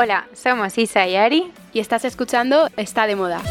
[0.00, 3.42] Hola, somos Isa y Ari y estás escuchando Está de Moda.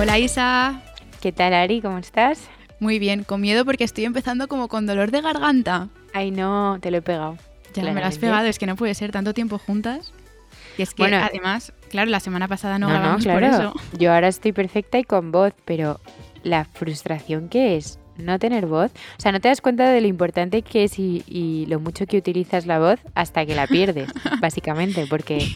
[0.00, 0.80] Hola Isa.
[1.20, 1.82] ¿Qué tal Ari?
[1.82, 2.48] ¿Cómo estás?
[2.78, 5.88] Muy bien, con miedo porque estoy empezando como con dolor de garganta.
[6.14, 7.36] Ay no, te lo he pegado.
[7.74, 10.14] Ya me lo has pegado, es que no puede ser tanto tiempo juntas.
[10.78, 13.74] Y es que además, claro, la semana pasada no, grabamos por eso.
[13.98, 16.00] Yo ahora estoy perfecta y con voz, pero
[16.42, 20.06] la frustración que es no tener voz, o sea, no te das cuenta de lo
[20.06, 24.10] importante que es y, lo mucho que utilizas la voz hasta que la pierdes,
[24.40, 25.46] básicamente, porque...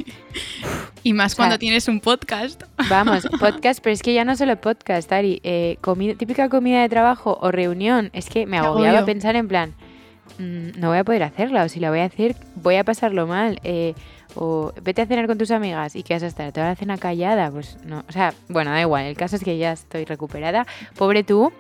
[1.02, 2.62] Y más cuando tienes un podcast.
[2.88, 5.76] Vamos, podcast, pero es que ya no solo podcast, Ari, eh,
[6.16, 9.74] típica comida de trabajo o reunión, es que me agobiaba pensar en plan,
[10.38, 13.26] mm, no voy a poder hacerla, o si la voy a hacer, voy a pasarlo
[13.26, 13.60] mal.
[13.64, 13.94] Eh,
[14.34, 16.98] o vete a cenar con tus amigas y que vas a estar toda la cena
[16.98, 20.66] callada, pues no, o sea, bueno, da igual, el caso es que ya estoy recuperada.
[20.96, 21.52] Pobre tú,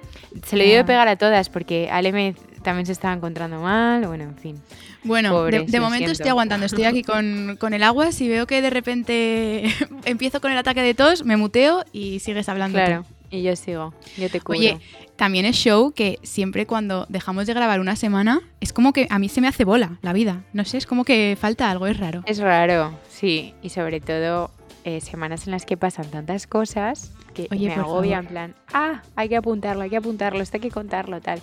[0.44, 4.06] se lo dio de pegar a todas porque Ale me también se estaba encontrando mal,
[4.06, 4.60] bueno, en fin.
[5.04, 8.70] Bueno, de, momento estoy aguantando, estoy aquí con, con, el agua, si veo que de
[8.70, 9.64] repente
[10.06, 12.78] empiezo con el ataque de tos, me muteo y sigues hablando.
[12.78, 13.04] Claro.
[13.34, 14.60] Y yo sigo, yo te cubro.
[14.60, 14.78] Oye,
[15.16, 19.18] también es show que siempre cuando dejamos de grabar una semana, es como que a
[19.18, 20.44] mí se me hace bola la vida.
[20.52, 22.22] No sé, es como que falta algo, es raro.
[22.26, 23.52] Es raro, sí.
[23.60, 24.52] Y sobre todo
[24.84, 29.02] eh, semanas en las que pasan tantas cosas que Oye, me agobia en plan, ah,
[29.16, 31.40] hay que apuntarlo, hay que apuntarlo, esto hay que contarlo, tal.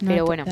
[0.00, 0.46] Pero bueno,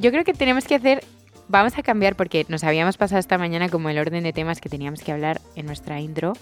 [0.00, 1.04] yo creo que tenemos que hacer
[1.48, 4.70] vamos a cambiar porque nos habíamos pasado esta mañana como el orden de temas que
[4.70, 6.32] teníamos que hablar en nuestra intro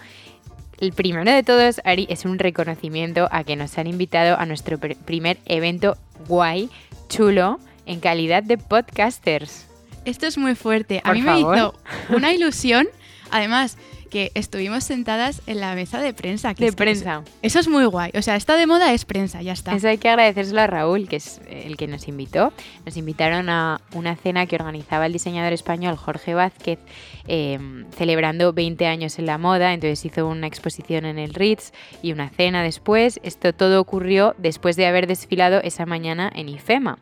[0.81, 4.79] el primero de todos, Ari, es un reconocimiento a que nos han invitado a nuestro
[4.79, 6.71] primer evento guay,
[7.09, 9.67] chulo, en calidad de podcasters.
[10.05, 11.01] Esto es muy fuerte.
[11.05, 11.75] a mí me hizo
[12.09, 12.89] una ilusión.
[13.31, 13.77] Además,
[14.11, 16.53] que estuvimos sentadas en la mesa de prensa.
[16.53, 17.23] de prensa.
[17.41, 18.11] Eso, es muy guay.
[18.15, 19.75] O sea, está de moda es prensa, ya está.
[19.75, 22.53] Eso hay que agradecérselo a Raúl, que es el que nos invitó.
[22.85, 26.79] Nos invitaron a una cena que organizaba el diseñador español Jorge Vázquez,
[27.27, 29.73] em, celebrando 20 años en la moda.
[29.73, 33.21] Entonces hizo una exposición en el Ritz y una cena después.
[33.23, 36.99] Esto todo ocurrió después de haber desfilado esa mañana en IFEMA.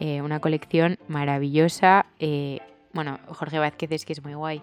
[0.00, 2.06] Eh, una colección maravillosa.
[2.18, 2.60] Eh,
[2.92, 4.62] bueno, Jorge Vázquez es que es muy guay.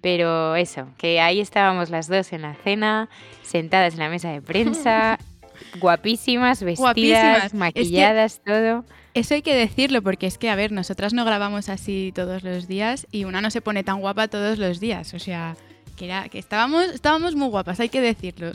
[0.00, 3.08] Pero eso, que ahí estábamos las dos en la cena,
[3.42, 5.18] sentadas en la mesa de prensa,
[5.80, 8.84] guapísimas, vestidas, maquilladas, todo.
[9.14, 12.68] Eso hay que decirlo porque es que, a ver, nosotras no grabamos así todos los
[12.68, 15.14] días y una no se pone tan guapa todos los días.
[15.14, 15.56] O sea,
[15.96, 18.52] que, era, que estábamos, estábamos muy guapas, hay que decirlo.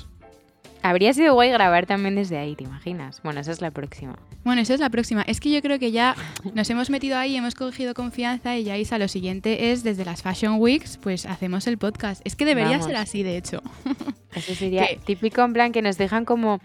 [0.84, 3.22] Habría sido guay grabar también desde ahí, ¿te imaginas?
[3.24, 4.20] Bueno, esa es la próxima.
[4.44, 5.22] Bueno, esa es la próxima.
[5.22, 6.14] Es que yo creo que ya
[6.54, 10.22] nos hemos metido ahí, hemos cogido confianza y ya Isa, lo siguiente es desde las
[10.22, 12.22] Fashion Weeks, pues hacemos el podcast.
[12.26, 13.64] Es que debería ser así, de hecho.
[14.36, 16.60] Eso sería típico en plan que nos dejan como...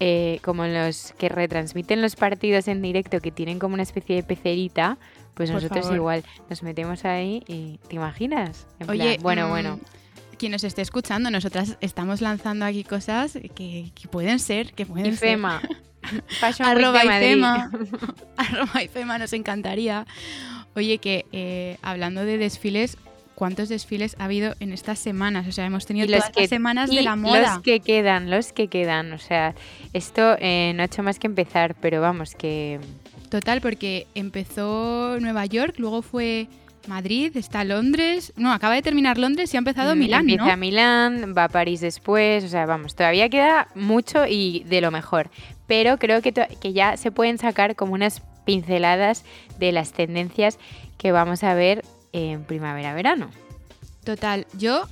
[0.00, 4.22] Eh, como los que retransmiten los partidos en directo que tienen como una especie de
[4.22, 4.96] pecerita,
[5.34, 8.68] pues nosotros igual nos metemos ahí y ¿te imaginas?
[8.88, 9.80] Oye, bueno, mm, bueno
[10.38, 15.60] quien nos esté escuchando, nosotras estamos lanzando aquí cosas que, pueden ser, que pueden Ifema.
[16.40, 16.66] ser.
[16.66, 17.70] Arroba Ifema.
[18.36, 20.06] Arroba Ifema, nos encantaría.
[20.74, 22.96] Oye, que eh, hablando de desfiles,
[23.34, 25.46] ¿cuántos desfiles ha habido en estas semanas?
[25.46, 27.54] O sea, hemos tenido todas las semanas de la moda.
[27.54, 29.12] Los que quedan, los que quedan.
[29.12, 29.54] O sea,
[29.92, 32.80] esto eh, no ha hecho más que empezar, pero vamos, que...
[33.28, 36.48] Total, porque empezó Nueva York, luego fue
[36.88, 38.32] Madrid, está Londres.
[38.36, 41.80] No, acaba de terminar Londres y ha empezado mm, Milán, Empieza Milán, va a París
[41.80, 42.44] después.
[42.44, 45.30] O sea, vamos, todavía queda mucho y de lo mejor.
[45.66, 49.24] Pero creo que, que ya se pueden sacar como unas pinceladas
[49.58, 50.58] de las tendencias
[50.96, 53.30] que vamos a ver en primavera-verano.
[54.04, 54.88] Total, yo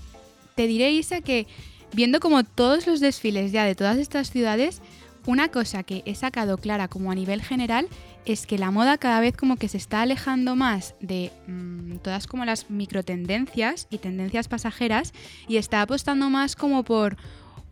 [0.55, 1.47] te diré, Isa, que
[1.93, 4.83] viendo como todos los desfiles ya de todas estas ciudades,
[5.26, 7.88] una cosa que he sacado clara como a nivel general
[8.25, 12.26] es que la moda cada vez como que se está alejando más de mm, todas
[12.26, 15.12] como las microtendencias y tendencias pasajeras
[15.48, 17.16] y está apostando más como por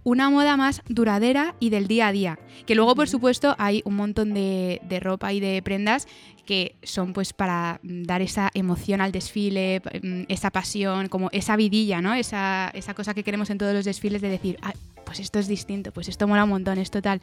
[0.04, 2.38] una moda más duradera y del día a día.
[2.66, 6.06] Que luego, por supuesto, hay un montón de, ropa y de prendas
[6.44, 12.02] que son pues para dar esa emoción al desfile, mm, esa pasión, como esa vidilla,
[12.02, 12.12] ¿no?
[12.14, 14.58] Esa, esa cosa que queremos en todos los desfiles de decir,
[15.04, 17.20] pues esto es distinto, pues esto mola un montón, es total.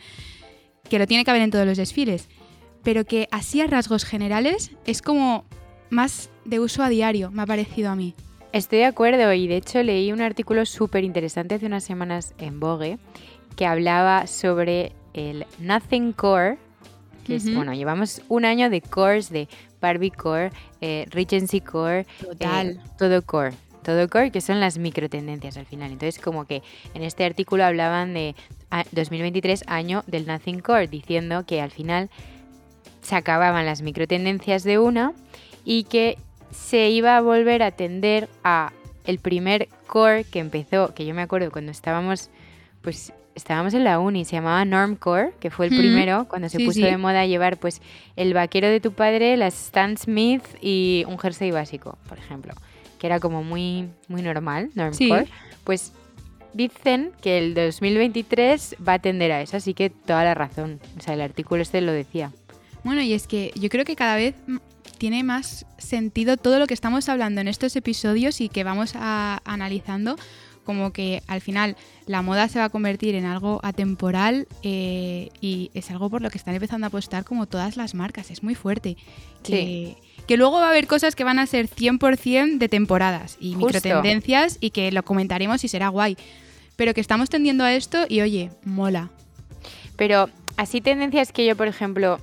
[0.89, 2.27] Que lo tiene que haber en todos los desfiles
[2.83, 5.45] pero que así a rasgos generales es como
[5.89, 8.15] más de uso a diario, me ha parecido a mí.
[8.53, 12.59] Estoy de acuerdo y de hecho leí un artículo súper interesante hace unas semanas en
[12.59, 12.97] Vogue
[13.55, 16.57] que hablaba sobre el Nothing Core,
[17.25, 19.47] que es, bueno, llevamos un año de cores, de
[19.79, 22.69] Barbie Core, eh, Regency Core, Total.
[22.71, 23.53] Eh, todo Core.
[23.83, 25.91] Todo core, que son las micro tendencias al final.
[25.91, 26.61] Entonces, como que
[26.93, 28.35] en este artículo hablaban de
[28.91, 32.09] 2023, año del Nothing Core, diciendo que al final
[33.01, 35.13] se acababan las microtendencias de una
[35.65, 36.17] y que
[36.51, 38.71] se iba a volver a tender a
[39.05, 42.29] el primer core que empezó, que yo me acuerdo cuando estábamos,
[42.81, 46.81] pues estábamos en la uni, se llamaba Normcore, que fue el primero cuando se puso
[46.81, 47.81] de moda llevar pues
[48.15, 52.53] el vaquero de tu padre, las Stan Smith y un jersey básico, por ejemplo,
[53.01, 55.27] que era como muy muy normal, Normcore.
[55.63, 55.91] Pues
[56.53, 61.01] dicen que el 2023 va a tender a eso, así que toda la razón, o
[61.01, 62.31] sea, el artículo este lo decía.
[62.83, 64.35] Bueno, y es que yo creo que cada vez
[64.99, 69.41] tiene más sentido todo lo que estamos hablando en estos episodios y que vamos a,
[69.45, 70.15] analizando
[70.63, 71.75] como que al final
[72.05, 76.29] la moda se va a convertir en algo atemporal eh, y es algo por lo
[76.29, 78.29] que están empezando a apostar como todas las marcas.
[78.29, 78.95] Es muy fuerte.
[79.41, 79.97] Que,
[80.27, 84.57] que luego va a haber cosas que van a ser 100% de temporadas y microtendencias
[84.61, 86.17] y que lo comentaremos y será guay.
[86.75, 89.09] Pero que estamos tendiendo a esto y oye, mola.
[89.97, 92.19] Pero así tendencias que yo, por ejemplo,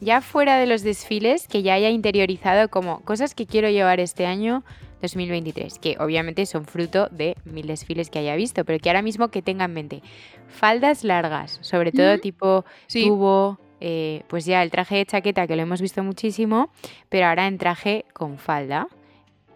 [0.00, 4.26] ya fuera de los desfiles, que ya haya interiorizado como cosas que quiero llevar este
[4.26, 4.64] año
[5.00, 9.28] 2023, que obviamente son fruto de mil desfiles que haya visto, pero que ahora mismo
[9.28, 10.02] que tenga en mente.
[10.48, 15.62] Faldas largas, sobre todo tipo tubo, eh, pues ya el traje de chaqueta que lo
[15.62, 16.70] hemos visto muchísimo,
[17.08, 18.86] pero ahora en traje con falda.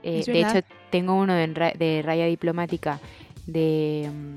[0.03, 2.99] Eh, de hecho, tengo uno de, raya diplomática
[3.47, 4.37] de mm,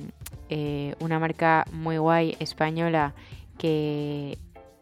[0.50, 3.13] eh, una marca muy guay española
[3.57, 4.38] que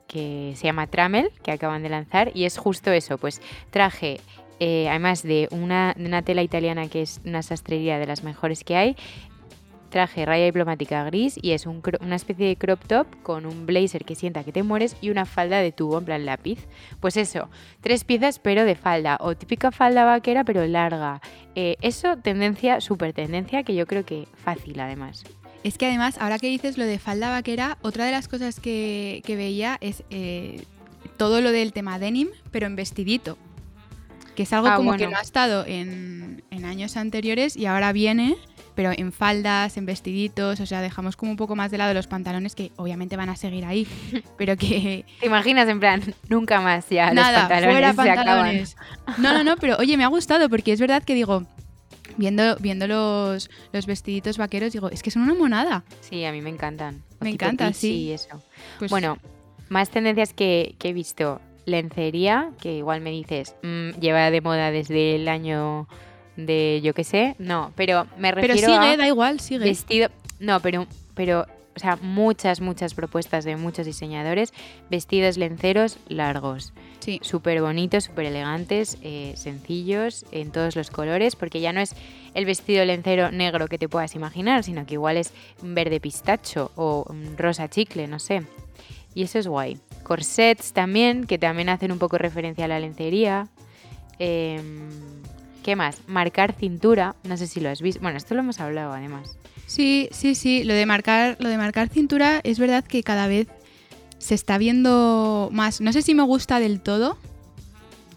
[0.08, 4.20] que se llama Tramel, que acaban de lanzar, y es justo eso, pues traje,
[4.60, 8.76] eh, además de una, una tela italiana que es una sastrería de las mejores que
[8.76, 8.96] hay,
[9.90, 14.16] traje raya diplomática gris y es una especie de crop top con un blazer que
[14.16, 16.60] sienta que te mueres y una falda de tubo en plan lápiz.
[17.00, 17.50] Pues eso,
[17.82, 21.22] tres piezas pero de falda o típica falda vaquera pero larga.
[21.56, 25.24] Eh, eso tendencia, súper tendencia que yo creo que fácil además.
[25.64, 29.22] Es que además, ahora que dices lo de falda vaquera, otra de las cosas que,
[29.28, 30.64] veía es eh,
[31.18, 33.38] todo lo del tema denim, pero en vestidito.
[34.36, 38.36] Que es algo ah, como que no ha estado en, años anteriores y ahora viene,
[38.78, 42.06] pero en faldas, en vestiditos, o sea, dejamos como un poco más de lado los
[42.06, 43.88] pantalones que obviamente van a seguir ahí,
[44.38, 45.04] pero que...
[45.20, 48.78] ¿Te imaginas en plan, nunca más ya Nada, los pantalones, pantalones.
[49.18, 51.44] No, no, no, pero oye, me ha gustado porque es verdad que digo,
[52.18, 55.84] viendo, viendo los, los vestiditos vaqueros, digo, es que son una monada.
[56.02, 57.02] Sí, a mí me encantan.
[57.20, 58.12] me encanta, sí.
[58.12, 58.44] eso.
[58.78, 59.18] Pues bueno,
[59.70, 61.42] más tendencias que, he visto.
[61.66, 65.88] Lencería, que igual me dices, mm, lleva de moda desde el año
[66.38, 67.36] de yo qué sé.
[67.40, 69.66] No, pero me refiero Pero sigue, da igual, sigue.
[69.66, 70.10] Vestido.
[70.40, 71.46] No, pero, pero
[71.76, 74.52] o sea, muchas, muchas propuestas de muchos diseñadores,
[74.90, 76.74] vestidos lenceros largos.
[77.00, 77.20] Sí.
[77.22, 81.96] Súper bonitos, súper elegantes, eh, sencillos, en todos los colores, porque ya no es
[82.34, 87.06] el vestido lencero negro que te puedas imaginar, sino que igual es verde pistacho o
[87.38, 88.42] rosa chicle, no sé.
[89.14, 89.80] Y eso es guay.
[90.04, 93.48] Corsets también, que también hacen un poco referencia a la lencería.
[94.20, 94.90] Em,
[95.68, 96.02] ¿Qué más?
[96.08, 98.00] Marcar cintura, no sé si lo has visto.
[98.02, 99.38] Bueno, esto lo hemos hablado además.
[99.66, 100.64] Sí, sí, sí.
[100.64, 103.50] Lo de marcar, lo de marcar cintura es verdad que cada vez
[104.18, 105.82] se está viendo más.
[105.82, 107.18] No sé si me gusta del todo,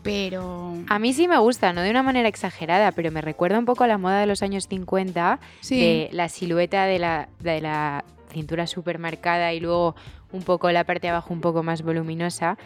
[0.05, 0.77] pero...
[0.89, 3.83] A mí sí me gusta, no de una manera exagerada, pero me recuerda un poco
[3.83, 8.69] a la moda de los años 50, de la silueta de la, de la cintura
[8.69, 9.97] súper marcada y luego
[10.31, 12.59] un poco la parte de abajo un poco más voluminosa.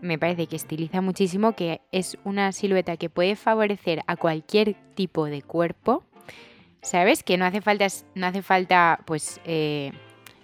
[0.00, 5.26] Me parece que estiliza muchísimo, que es una silueta que puede favorecer a cualquier tipo
[5.26, 6.04] de cuerpo
[6.86, 7.24] ¿Sabes?
[7.24, 9.90] Que no hace falta, no hace falta pues, eh,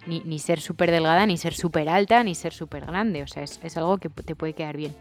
[0.05, 3.23] ni, ser súper delgada, ni ser súper alta, ni ser súper grande.
[3.23, 4.93] O sea, es, algo que te puede quedar bien.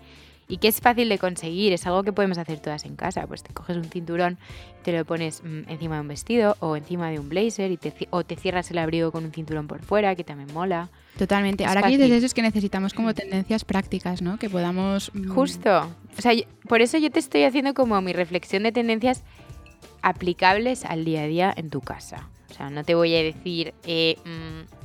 [0.49, 3.27] Y que es fácil de conseguir, es algo que podemos hacer todas en casa.
[3.27, 4.39] Pues te coges un cinturón,
[4.83, 7.95] te lo pones mm, encima de un vestido o encima de un blazer y te,
[8.11, 10.91] o te cierras el abrigo con un cinturón por fuera, que también mola.
[11.19, 11.65] Totalmente.
[11.65, 14.39] Ahora que dices eso es que necesitamos como tendencias prácticas, ¿no?
[14.39, 15.11] Que podamos...
[15.15, 15.91] Mm, Justo.
[16.19, 16.33] O sea,
[16.69, 19.23] por eso yo te estoy haciendo como mi reflexión de tendencias
[20.03, 22.29] aplicables al día a día en tu casa.
[22.51, 24.82] O sea, no te voy a decir eh, mm,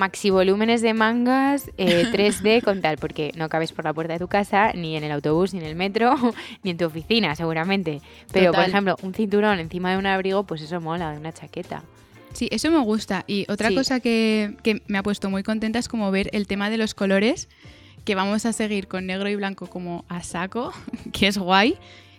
[0.00, 4.18] maxi volúmenes de mangas, 3D eh, con tal, porque no cabes por la puerta de
[4.18, 6.16] tu casa, ni en el autobús, ni en el metro,
[6.64, 8.00] ni en tu oficina, seguramente.
[8.32, 11.84] Pero, por ejemplo, un cinturón encima de un abrigo, pues eso mola, de una chaqueta.
[12.32, 13.24] Sí, eso me gusta.
[13.26, 16.70] Y otra cosa que, que me ha puesto muy contenta es como ver el tema
[16.70, 17.48] de los colores,
[18.04, 20.72] que vamos a seguir con negro y blanco como a saco,
[21.12, 21.76] que es guay,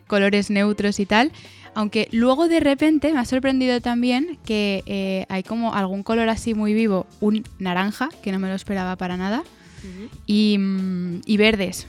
[0.08, 1.32] colores neutros y tal.
[1.74, 6.54] Aunque luego de repente me ha sorprendido también que eh, hay como algún color así
[6.54, 9.44] muy vivo, un naranja, que no me lo esperaba para nada,
[9.84, 11.88] mm, y, verdes.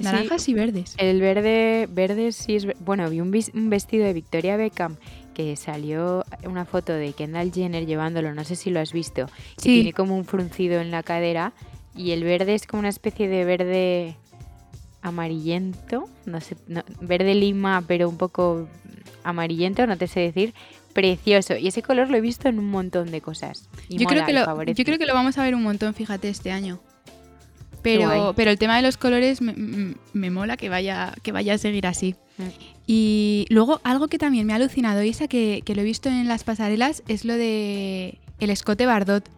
[0.00, 0.94] Naranjas y verdes.
[0.98, 2.66] El verde, verde sí es...
[2.80, 3.30] Bueno, vi un,
[3.70, 4.96] vestido de Victoria Beckham
[5.32, 9.26] que salió una foto de Kendall Jenner llevándolo, no sé si lo has visto,
[9.58, 9.74] sí.
[9.74, 11.52] tiene como un fruncido en la cadera
[11.94, 14.16] y el verde es como una especie de verde
[15.06, 18.68] amarillento, no sé, no- verde lima, pero un poco
[19.24, 20.54] amarillento, no te sé decir.
[20.92, 21.56] Precioso.
[21.56, 23.68] Y ese color lo he visto en un montón de cosas.
[23.88, 26.28] Y Yo creo, que lo, yo creo que lo vamos a ver un montón, fíjate,
[26.30, 26.80] este año.
[27.82, 31.54] Pero, pero el tema de los colores me, me- me mola que vaya, que vaya
[31.54, 32.16] a seguir así.
[32.38, 32.42] Mm.
[32.86, 36.26] Y luego algo que también me ha alucinado, Isa, que, que lo he visto en
[36.28, 39.28] las pasarelas, es lo de el escote Bardot.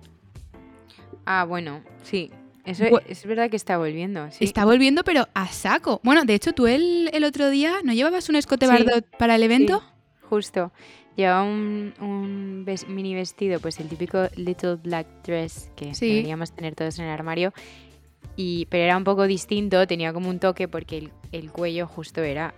[1.26, 2.30] Ah, bueno, sí.
[2.70, 4.30] Eso es verdad que está volviendo.
[4.30, 4.44] Sí.
[4.44, 6.00] Está volviendo, pero a saco.
[6.02, 8.72] Bueno, de hecho, tú el, el otro día, ¿no llevabas un escote Sí.
[8.72, 9.82] Bardot para el evento?
[10.22, 10.72] Justo.
[11.16, 16.74] Llevaba un, un ves- mini vestido, pues el típico little black dress que deberíamos tener
[16.76, 17.52] todos en el armario.
[18.36, 22.22] Y, pero era un poco distinto, tenía como un toque porque el, el cuello justo
[22.22, 22.54] era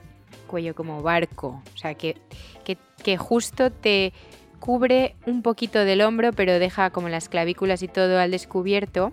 [0.46, 1.62] cuello como barco.
[1.74, 2.16] O sea, que,
[2.64, 4.12] que, que justo te
[4.58, 9.12] cubre un poquito del hombro, pero deja como las clavículas y todo al descubierto.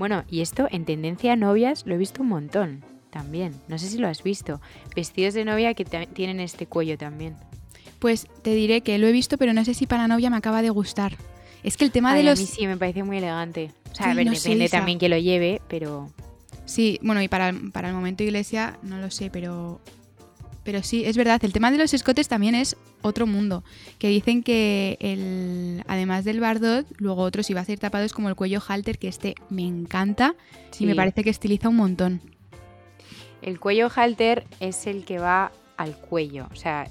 [0.00, 3.52] Bueno, y esto en tendencia a novias lo he visto un montón también.
[3.68, 4.58] No sé si lo has visto.
[4.96, 7.36] Vestidos de novia que tienen este cuello también.
[7.98, 10.62] Pues te diré que lo he visto, pero no sé si para novia me acaba
[10.62, 11.18] de gustar.
[11.62, 12.40] Es que el tema Ay, de A los...
[12.40, 13.72] mí sí me parece muy elegante.
[13.92, 16.10] O sea, Sí, a ver, no depende también que lo lleve, pero
[16.64, 19.82] Sí, bueno, y para, para el momento iglesia no lo sé, pero,
[20.64, 21.42] pero sí, es verdad.
[21.44, 23.64] El tema de los escotes también es otro mundo.
[23.98, 28.12] Que dicen que el, además del bardot, luego otro si va a ser tapado es
[28.12, 30.34] como el cuello halter, que este me encanta
[30.78, 30.96] y me sí.
[30.96, 32.20] parece que estiliza un montón.
[33.42, 36.46] el cuello halter es el que va al cuello.
[36.52, 36.88] O sea,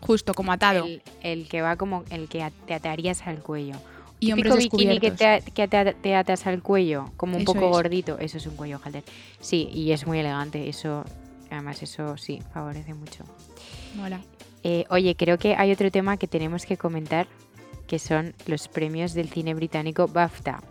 [0.00, 0.84] Justo, como atado.
[0.84, 3.76] el, el que va como el que te atarías al cuello.
[4.20, 7.66] y hombros bikini que te, que te, te atas al cuello, como un Eso poco
[7.66, 7.70] es.
[7.72, 9.02] gordito, eso es un cuello halter.
[9.40, 11.04] Sí, y es muy elegante, eso,
[11.54, 13.24] además eso sí, favorece mucho.
[13.96, 14.20] Mola.
[14.62, 17.26] Eh, oye, creo que hay otro tema que tenemos que comentar,
[17.86, 20.62] que son los premios del cine británico BAFTA.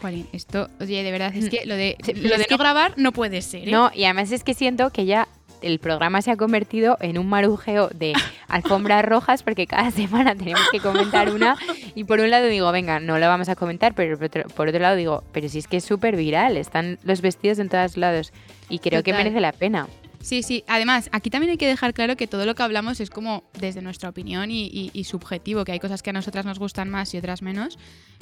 [0.00, 3.12] Jolín, esto, oye, de verdad, es que lo de, Sí, lo de no grabar no
[3.12, 3.70] puede ser, ¿eh?
[3.70, 5.28] No, y además es que siento que ya
[5.62, 8.12] el programa se ha convertido en un marujeo de
[8.48, 11.56] alfombras rojas porque cada semana tenemos que comentar una
[11.94, 14.68] y por un lado digo, venga, no la vamos a comentar, pero por otro, por
[14.68, 17.96] otro lado digo, pero si es que es súper viral, están los vestidos en todos
[17.96, 18.32] lados
[18.68, 19.88] y creo que merece la pena.
[20.22, 20.64] Sí, sí.
[20.66, 23.80] Además, aquí también hay que dejar claro que todo lo que hablamos es como desde
[23.80, 27.14] nuestra opinión y, y- y subjetivo, que hay cosas que a nosotras nos gustan más
[27.14, 27.78] y otras menos,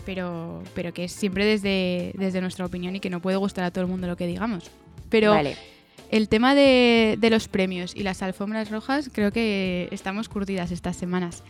[0.07, 3.71] pero, pero que es siempre desde, desde nuestra opinión y que no puede gustar a
[3.73, 4.71] todo el mundo lo que digamos.
[5.09, 5.57] Pero Vale,
[6.11, 10.97] el tema de, de los premios y las alfombras rojas, creo que estamos curtidas estas
[10.97, 11.43] semanas.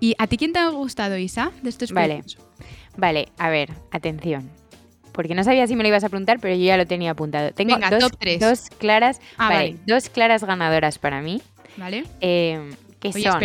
[0.00, 2.16] ¿Y a ti quién te ha gustado, Isa, de estos Vale.
[2.16, 2.38] premios?
[2.96, 4.50] vale, a ver, atención.
[5.14, 7.52] Porque no sabía si me lo ibas a preguntar, pero yo ya lo tenía apuntado.
[7.52, 8.40] Tengo Venga, dos, top tres.
[8.40, 9.76] dos claras, Ah, vale, vale.
[9.86, 11.40] dos claras ganadoras para mí,
[11.78, 12.04] ¿Vale?
[12.20, 13.42] eh, que Oye, son...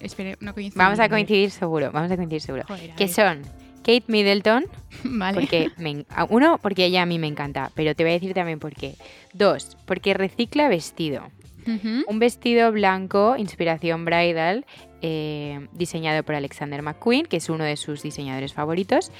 [0.00, 0.78] espero no, coincidir.
[0.78, 2.64] Vamos a coincidir seguro, vamos a coincidir seguro.
[2.66, 3.42] Joder, Que son
[3.84, 4.64] Kate Middleton,
[5.04, 5.34] Vale.
[5.38, 8.14] porque me en- a- uno, porque ella a mí me encanta, pero te voy a
[8.14, 8.94] decir también por qué.
[9.32, 11.28] Dos, porque recicla vestido.
[12.08, 14.64] Un vestido blanco, inspiración bridal,
[15.02, 19.12] eh, diseñado por Alexander McQueen, que es uno de sus diseñadores favoritos,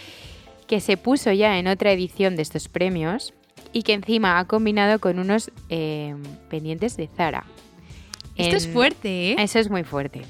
[0.71, 3.35] que se puso ya en otra edición de estos premios
[3.73, 6.15] y que encima ha combinado con unos eh,
[6.49, 7.45] pendientes de Zara.
[8.37, 9.37] Esto es fuerte, ¿eh?
[9.41, 10.23] eso es muy fuerte.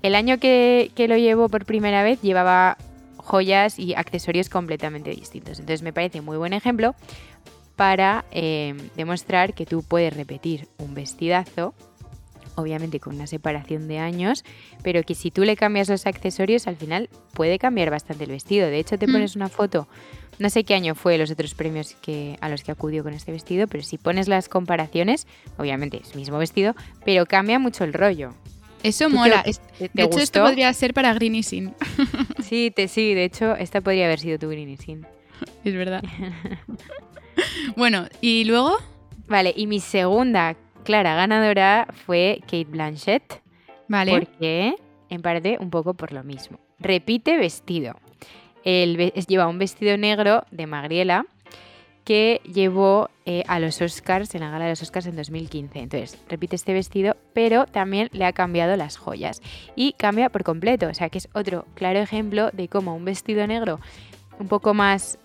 [0.00, 2.78] El año que, que lo llevo por primera vez llevaba
[3.18, 5.58] joyas y accesorios completamente distintos.
[5.58, 6.94] Entonces me parece muy buen ejemplo
[7.76, 11.74] para eh, demostrar que tú puedes repetir un vestidazo,
[12.56, 14.44] obviamente con una separación de años,
[14.82, 18.68] pero que si tú le cambias los accesorios al final puede cambiar bastante el vestido.
[18.68, 19.12] De hecho te Mm.
[19.12, 19.88] pones una foto,
[20.38, 23.32] no sé qué año fue los otros premios que, a los que acudió con este
[23.32, 25.26] vestido, pero si pones las comparaciones,
[25.58, 28.34] obviamente es mismo vestido, pero cambia mucho el rollo.
[28.82, 29.40] Eso ¿Tú qué mola.
[29.40, 31.74] op- Es- ¿Te, de hecho, esto podría ser para Greeny Sin.
[32.42, 35.06] Sí, te, sí, de hecho, esta podría haber sido tu Green Sin.
[35.64, 36.02] Es verdad.
[37.76, 38.76] bueno, y luego.
[39.28, 43.40] Vale, y mi segunda clara ganadora fue Kate Blanchett,
[43.88, 44.12] Vale.
[44.12, 44.74] porque
[45.08, 46.58] en parte un poco por lo mismo.
[46.78, 47.94] Repite vestido.
[48.64, 51.26] Ve- lleva un vestido negro de Magriela
[52.04, 55.78] que llevó eh, a los Oscars, en la gala de los Oscars en 2015.
[55.78, 59.40] Entonces, repite este vestido, pero también le ha cambiado las joyas.
[59.76, 63.46] Y cambia por completo, o sea que es otro claro ejemplo de cómo un vestido
[63.46, 63.78] negro
[64.40, 65.18] un poco más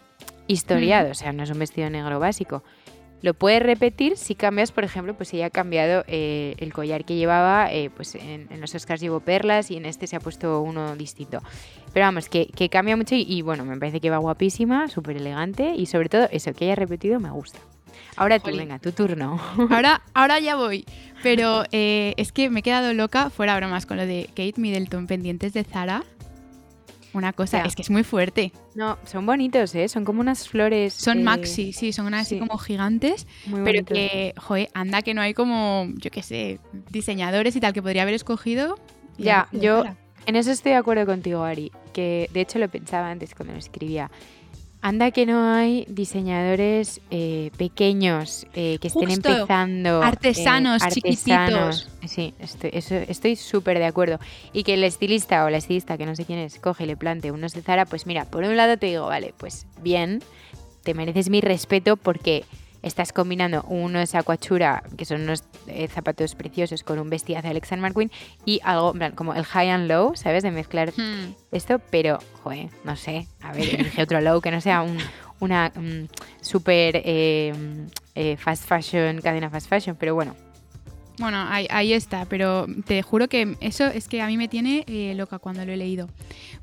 [0.46, 2.64] historiado, o sea, no es un vestido negro básico,
[3.22, 7.16] lo puedes repetir si cambias, por ejemplo, pues ella ha cambiado eh, el collar que
[7.16, 10.62] llevaba, eh, pues en, en los Oscars llevó perlas y en este se ha puesto
[10.62, 11.40] uno distinto.
[11.94, 15.18] Pero vamos, que, que cambia mucho y, y, bueno, me parece que va guapísima, súper
[15.18, 17.60] elegante y sobre todo eso, que haya repetido me gusta.
[18.16, 18.60] Ahora tú, Jolín.
[18.60, 19.40] venga, tu turno.
[19.70, 20.86] Ahora, ahora ya voy.
[21.24, 25.08] Pero eh, es que me he quedado loca, fuera bromas, con lo de Kate Middleton
[25.08, 26.04] pendientes de Zara.
[27.14, 27.66] Una cosa, Ya.
[27.66, 28.52] es que es muy fuerte.
[28.76, 29.88] No, son bonitos, ¿eh?
[29.88, 30.94] Son como unas flores.
[30.94, 32.40] Son eh, maxi, sí, son así sí.
[32.40, 36.60] como gigantes, muy pero que, joder, anda que no hay como, yo qué sé,
[36.92, 38.78] diseñadores y tal que podría haber escogido.
[39.18, 39.84] Ya, yo-.
[40.26, 41.72] En eso estoy de acuerdo contigo, Ari.
[41.94, 44.12] Que de hecho lo pensaba antes cuando lo escribía.
[44.82, 49.30] Anda que no hay diseñadores eh, pequeños eh, que estén Justo.
[49.30, 50.02] empezando.
[50.02, 51.90] eh, Artesanos, artesanos.
[52.06, 54.20] Sí, estoy súper de acuerdo.
[54.54, 56.96] Y que el estilista o la estilista, que no sé quién es, coge y le
[56.96, 60.22] plante unos de Zara, pues mira, por un lado te digo, vale, pues bien,
[60.84, 62.46] te mereces mi respeto porque
[62.88, 67.90] estás combinando unos aquachura, que son unos eh, zapatos preciosos, con un vestidazo de Alexander
[67.90, 68.12] McQueen
[68.46, 70.44] y algo, en plan, como el high and low, ¿sabes?
[70.44, 71.34] De mezclar Hmm.
[71.52, 74.98] esto, pero, joder, no sé, a ver, elige otro low que no sea un,
[75.40, 76.08] una mm,
[76.42, 77.54] super eh,
[78.16, 80.36] eh, fast fashion, cadena fast fashion, pero bueno,
[81.20, 84.84] Bueno, ahí, ahí está, pero te juro que eso es que a mí me tiene
[84.88, 86.10] eh, loca cuando lo he leído.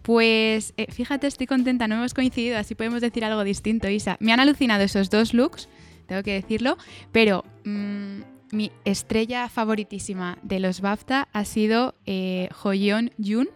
[0.02, 4.16] Pues eh, fíjate, estoy contenta, no hemos coincidido, así podemos decir algo distinto, Isa.
[4.20, 5.68] Me han alucinado esos dos looks,
[6.06, 6.76] tengo que decirlo,
[7.12, 8.20] pero mm,
[8.52, 13.48] mi estrella favoritísima de los BAFTA ha sido eh, Hoyeon Jun.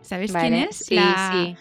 [0.00, 0.76] ¿Sabes quién es?
[0.76, 1.56] Sí, la, sí.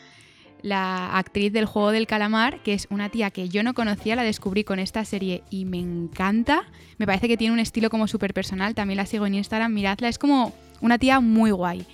[0.61, 4.23] la actriz del juego del calamar, que es una tía que yo no conocía, la
[4.23, 6.63] descubrí con esta serie y me encanta.
[6.97, 10.07] Me parece que tiene un estilo como súper personal, también la sigo en Instagram, miradla,
[10.07, 11.85] es como una tía muy guay.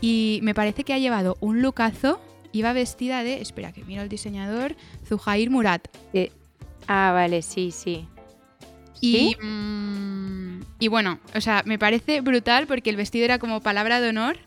[0.00, 2.20] Y me parece que ha llevado un lookazo,
[2.52, 4.76] iba vestida de, espera que miro el diseñador,
[5.06, 5.88] Zuhair Murat.
[6.86, 8.06] Ah, vale, sí, sí.
[9.00, 9.36] Y, ¿Sí?
[9.44, 14.08] mm, y bueno, o sea, me parece brutal porque el vestido era como palabra de
[14.08, 14.38] honor,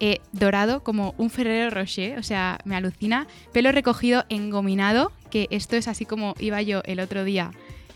[0.00, 3.26] eh, dorado, como un Ferrero Rocher, o sea, me alucina.
[3.52, 7.52] Pelo recogido, engominado, que esto es así como iba yo el otro día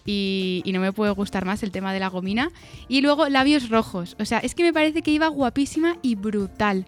[0.06, 2.50] y, y no me puede gustar más el tema de la gomina.
[2.88, 6.86] Y luego labios rojos, o sea, es que me parece que iba guapísima y brutal.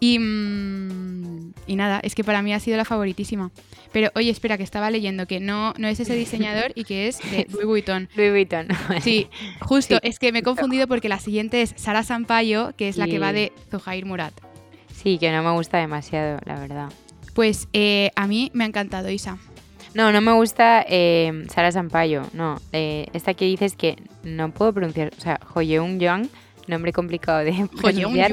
[0.00, 3.50] Y, mm, y nada, es que para mí ha sido la favoritísima.
[3.92, 7.18] Pero oye, espera, que estaba leyendo que no, no es ese diseñador y que es
[7.30, 8.08] de Louis Vuitton.
[8.16, 8.68] Louis Vuitton.
[9.02, 9.28] Sí,
[9.60, 9.96] justo.
[9.96, 10.08] Sí.
[10.08, 13.18] Es que me he confundido porque la siguiente es Sara Sampaio, que es la que
[13.18, 14.34] va de Zuhair Murat.
[14.94, 16.92] Sí, que no me gusta demasiado, la verdad.
[17.34, 19.38] Pues eh, a mí me ha encantado, Isa.
[19.94, 22.60] No, no me gusta eh, Sara Sampaio, no.
[22.72, 26.26] Eh, esta que dices que no puedo pronunciar, o sea, Hoyeung Young,
[26.68, 28.32] nombre complicado de pronunciar.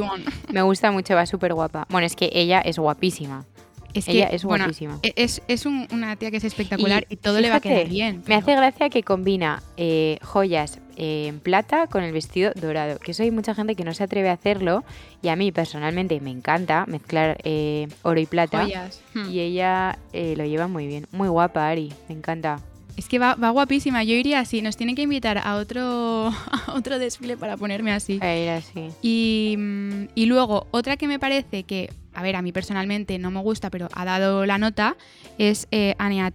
[0.51, 1.85] Me gusta mucho, va súper guapa.
[1.89, 3.45] Bueno, es que ella es guapísima.
[3.93, 4.99] Es que, Ella es bueno, guapísima.
[5.03, 7.59] e- es, es un- una tía que es espectacular y, Y todo le va a
[7.61, 8.23] quedar bien.
[8.27, 12.99] Me hace gracia que combina eh, joyas eh, en plata con el vestido dorado.
[12.99, 14.83] Que eso hay mucha gente que no se atreve a hacerlo.
[15.21, 18.63] Y a mí personalmente me encanta mezclar eh, oro y plata.
[18.63, 18.99] joyas.
[19.13, 19.29] Hmm.
[19.31, 21.07] Y ella eh, lo lleva muy bien.
[21.13, 21.93] Muy guapa, Ari.
[22.09, 22.59] Me encanta.
[22.97, 24.03] Es que va, va guapísima.
[24.03, 24.61] Yo iría así.
[24.61, 26.27] Nos tienen que invitar a otro,
[26.67, 28.19] a otro desfile para ponerme así.
[28.21, 28.89] A ir así.
[29.01, 33.31] Y, mm, y luego, otra que me parece que, a ver, a mí personalmente no
[33.31, 34.95] me gusta, pero ha dado la nota,
[35.37, 36.31] es eh, Anya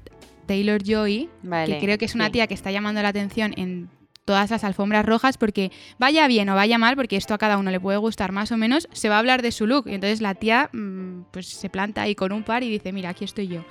[0.46, 1.74] Taylor Joy, Vale.
[1.74, 2.32] que creo que es una sí.
[2.32, 3.88] tía que está llamando la atención en
[4.24, 7.70] todas las alfombras rojas porque vaya bien o vaya mal, porque esto a cada uno
[7.70, 9.88] le puede gustar más o menos, se va a hablar de su look.
[9.88, 13.10] Y entonces la tía mm, pues se planta ahí con un par y dice, mira,
[13.10, 13.64] aquí estoy yo.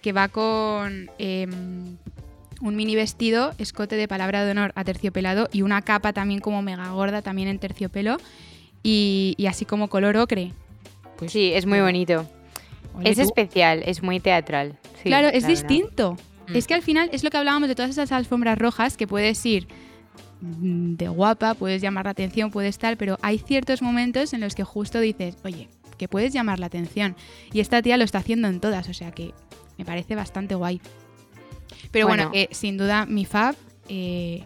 [0.00, 1.96] Que va con em,
[2.60, 6.90] un mini vestido, escote de palabra de honor aterciopelado y una capa también como mega
[6.90, 8.18] gorda, también en terciopelo.
[8.82, 10.52] Y, y así como color ocre.
[11.16, 12.26] Pues, Sí, es muy bonito.
[13.04, 13.22] Es tú.
[13.22, 14.78] especial, es muy teatral.
[15.02, 16.16] Sí, claro, es distinto.
[16.48, 16.56] Mm.
[16.56, 19.44] Es que al final es lo que hablábamos de todas esas alfombras rojas que puedes
[19.44, 19.66] ir
[20.40, 24.54] mm, de guapa, puedes llamar la atención, puedes tal, pero hay ciertos momentos en los
[24.54, 27.16] que justo dices, oye, que puedes llamar la atención.
[27.52, 29.32] Y esta tía lo está haciendo en todas, o sea que
[29.78, 30.80] me parece bastante guay.
[31.90, 32.32] Pero bueno, Bueno.
[32.48, 33.54] que sin duda mi fab,
[33.88, 34.44] eh,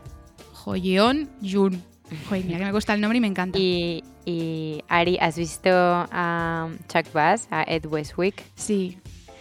[0.52, 1.82] Joyeon Jun.
[2.28, 3.58] Joder, mira que me gusta el nombre y me encanta.
[3.58, 8.42] Y, y Ari, ¿has visto a Chuck Bass, a Ed Westwick?
[8.56, 8.98] Sí,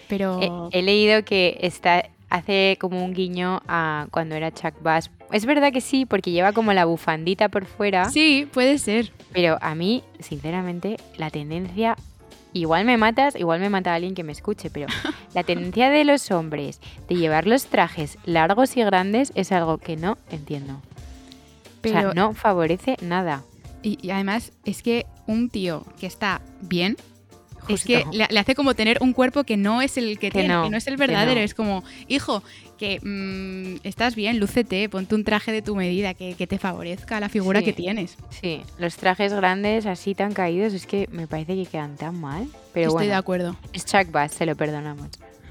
[0.07, 0.69] pero...
[0.71, 5.09] He, he leído que está hace como un guiño a cuando era Chuck Bass.
[5.31, 9.11] Es verdad que sí, porque lleva como la bufandita por fuera, Sí, puede ser.
[9.31, 11.95] pero a mí, sinceramente, la tendencia...
[12.53, 14.87] Igual me matas, igual me mata alguien que me escuche, pero
[15.33, 19.97] la tendencia de los hombres de llevar los trajes largos y grandes es algo que
[19.97, 20.81] no entiendo.
[21.81, 23.43] Pero o sea, no favorece nada.
[23.81, 26.97] Y, y además es que un tío que está bien,
[27.75, 30.39] es que le, le hace como tener un cuerpo que no es el que, Que
[30.39, 31.39] tiene, no, que no es el verdadero.
[31.39, 31.45] no.
[31.45, 32.43] Es como, hijo,
[32.77, 37.19] que mm, estás bien, lúcete, ponte un traje de tu medida que, que te favorezca
[37.19, 37.65] la figura Sí.
[37.65, 38.17] que tienes.
[38.41, 42.47] Sí, los trajes grandes así tan caídos es que me parece que quedan tan mal.
[42.73, 43.55] Pero Estoy de acuerdo.
[43.73, 45.07] es Chuck Bass, se lo perdonamos.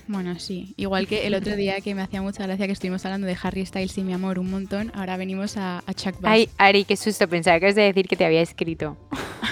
[0.08, 0.72] Bueno, sí.
[0.76, 3.64] Igual que el otro día que me hacía mucha gracia que estuvimos hablando de Harry
[3.64, 6.32] Styles y mi amor un montón, ahora venimos a, a Chuck Bass.
[6.32, 8.96] Ay, Ari, qué susto, pensaba que ibas a decir que te había escrito.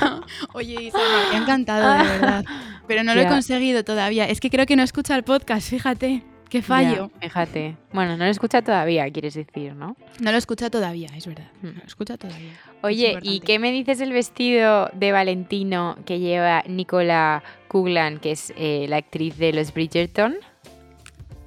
[0.55, 0.99] Oye, Isa,
[1.31, 2.45] me encantado, de verdad.
[2.89, 4.27] Pero no lo he conseguido todavía.
[4.29, 6.23] Es que creo que no escucha el podcast, fíjate.
[6.49, 7.11] Qué fallo.
[7.15, 7.77] Ya, fíjate.
[7.93, 9.97] Bueno, no lo escucha todavía, quieres decir, ¿no?
[10.21, 11.51] No lo escucha todavía, es verdad.
[11.63, 11.67] Hmm.
[11.67, 12.53] No lo escucha todavía.
[12.83, 18.53] Oye, ¿y qué me dices del vestido de Valentino que lleva Nicola Kuglan, que es
[18.57, 20.37] eh, la actriz de los Bridgerton?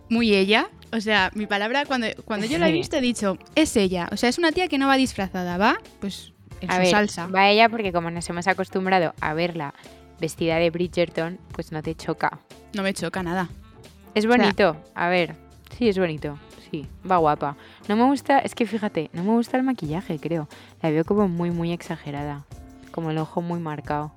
[0.09, 0.69] Muy ella.
[0.91, 4.09] O sea, mi palabra, cuando, cuando yo la he visto, he dicho, es ella.
[4.11, 6.89] O sea, es una tía que no va disfrazada, va, pues, en A su ver,
[6.89, 7.27] salsa.
[7.27, 9.73] va ella porque como nos hemos acostumbrado a verla
[10.19, 12.39] vestida de Bridgerton, pues no te choca.
[12.73, 13.49] No me choca nada.
[14.15, 15.35] Es sea- bonito, a ver,
[15.77, 16.37] sí, es bonito,
[16.71, 17.55] sí, va guapa.
[17.87, 20.47] No me gusta, es que fíjate, no me gusta el maquillaje, creo.
[20.81, 22.45] La veo como muy, muy exagerada,
[22.91, 24.11] como el ojo muy marcado.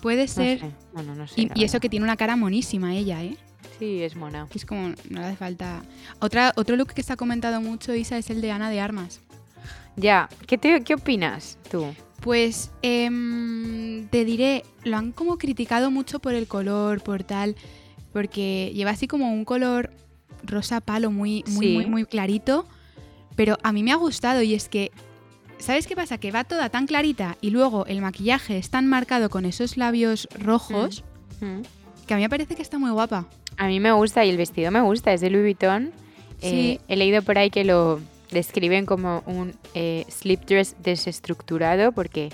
[0.00, 0.60] Puede No ser.
[0.60, 1.48] sé, bueno, no sé.
[1.54, 3.36] Y, eso que tiene una cara monísima ella, ¿eh?
[3.78, 4.48] Sí, es mona.
[4.54, 5.82] Es como, no le hace falta.
[6.20, 9.20] Otra, otro look que se ha comentado mucho, Isa, es el de Ana de Armas.
[9.96, 11.86] Ya, ¿qué, te, qué opinas tú?
[12.20, 17.56] Pues em, te diré, lo han como criticado mucho por el color, por tal,
[18.12, 19.90] porque lleva así como un color
[20.44, 21.72] rosa palo muy, muy, Sí.
[21.74, 22.66] muy, muy clarito,
[23.36, 24.90] pero a mí me ha gustado y es que,
[25.58, 26.18] ¿sabes qué pasa?
[26.18, 30.28] Que va toda tan clarita y luego el maquillaje es tan marcado con esos labios
[30.38, 31.04] rojos
[31.40, 31.62] Mm.
[32.06, 33.26] que a mí me parece que está muy guapa.
[33.56, 35.92] A mí me gusta y el vestido me gusta, es de Louis Vuitton.
[36.40, 36.46] Sí.
[36.48, 42.30] Eh, he leído por ahí que lo describen como un eh, slip dress desestructurado porque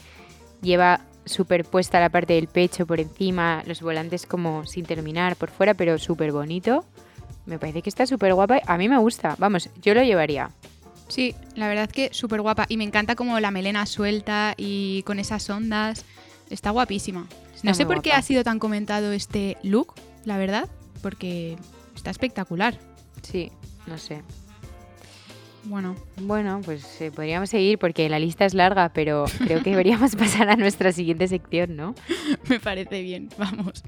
[0.63, 5.75] lleva superpuesta la parte del pecho por encima, los volantes como sin terminar por fuera,
[5.75, 6.85] pero súper bonito.
[7.47, 8.61] Me parece que está súper guapa.
[8.67, 9.35] A mí me gusta.
[9.39, 10.51] Vamos, yo lo llevaría.
[11.09, 15.19] Sí, la verdad que súper guapa y me encanta como la melena suelta y con
[15.19, 16.05] esas ondas.
[16.51, 17.27] Está guapísima.
[17.55, 20.69] Está no sé por qué ha sido tan comentado este look, la verdad,
[21.03, 21.57] porque
[21.97, 22.79] está espectacular.
[23.23, 23.51] Sí,
[23.87, 24.23] no sé.
[25.69, 30.17] Bueno, Bueno, pues eh, podríamos seguir porque la lista es larga, pero creo que deberíamos
[30.17, 31.95] pasar a nuestra siguiente sección, ¿no?
[32.49, 33.83] me parece bien, vamos.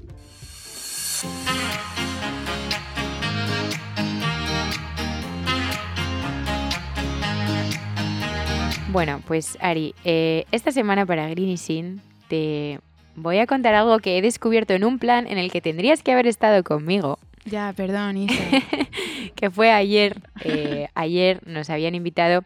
[8.91, 12.79] Bueno, pues Ari, eh, esta semana para Green y Sin te
[13.15, 16.11] voy a contar algo que he descubierto en un plan en el que tendrías que
[16.11, 18.27] haber estado conmigo, Ya, perdón,
[19.35, 20.21] que fue ayer.
[20.43, 22.43] eh, ayer nos habían invitado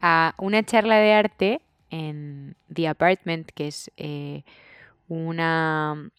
[0.00, 4.42] a una charla de arte en The Apartment, que es eh,
[5.08, 6.10] una,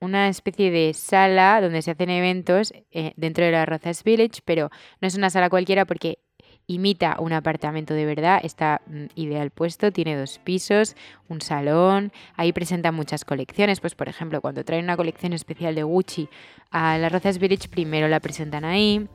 [0.00, 4.70] una especie de sala donde se hacen eventos eh, dentro de la Rozas Village, pero
[5.00, 6.18] no es una sala cualquiera porque
[6.66, 10.96] imita un apartamento de verdad, está mm, ideal puesto, tiene dos pisos,
[11.28, 15.82] un salón, ahí presentan muchas colecciones, pues por ejemplo cuando traen una colección especial de
[15.82, 16.28] Gucci
[16.70, 19.06] a la Rozas Village primero la presentan ahí,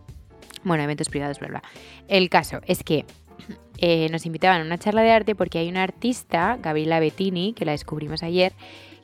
[0.64, 1.64] bueno, eventos privados, bla, bla.
[2.08, 3.06] El caso es que
[3.78, 7.66] eh, nos invitaban a una charla de arte porque hay una artista, Gabriela Bettini, que
[7.66, 8.54] la descubrimos ayer,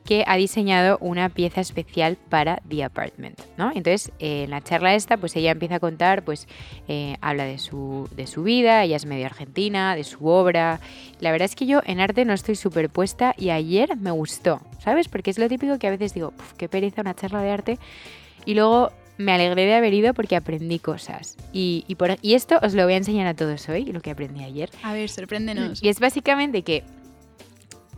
[0.04, 3.70] que ha diseñado una pieza especial para The Apartment, ¿no?
[3.74, 6.46] Entonces, eh, en la charla esta, pues ella empieza a contar, pues
[6.88, 10.80] eh, habla de su, de su vida, ella es medio argentina, de su obra.
[11.20, 14.60] La verdad es que yo en arte no estoy súper puesta y ayer me gustó,
[14.80, 15.08] ¿sabes?
[15.08, 17.78] Porque es lo típico que a veces digo, "Puf, qué pereza una charla de arte
[18.44, 21.36] y luego me alegré de haber ido porque aprendí cosas.
[21.52, 24.10] Y, y, por, y esto os lo voy a enseñar a todos hoy, lo que
[24.10, 24.70] aprendí ayer.
[24.82, 25.82] A ver, sorpréndenos.
[25.82, 26.82] Y es básicamente que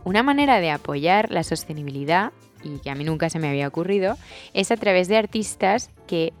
[0.07, 2.31] una manera de apoyar la sostenibilidad,
[2.63, 4.17] y que a mí nunca se me había ocurrido,
[4.53, 6.31] es a través de artistas que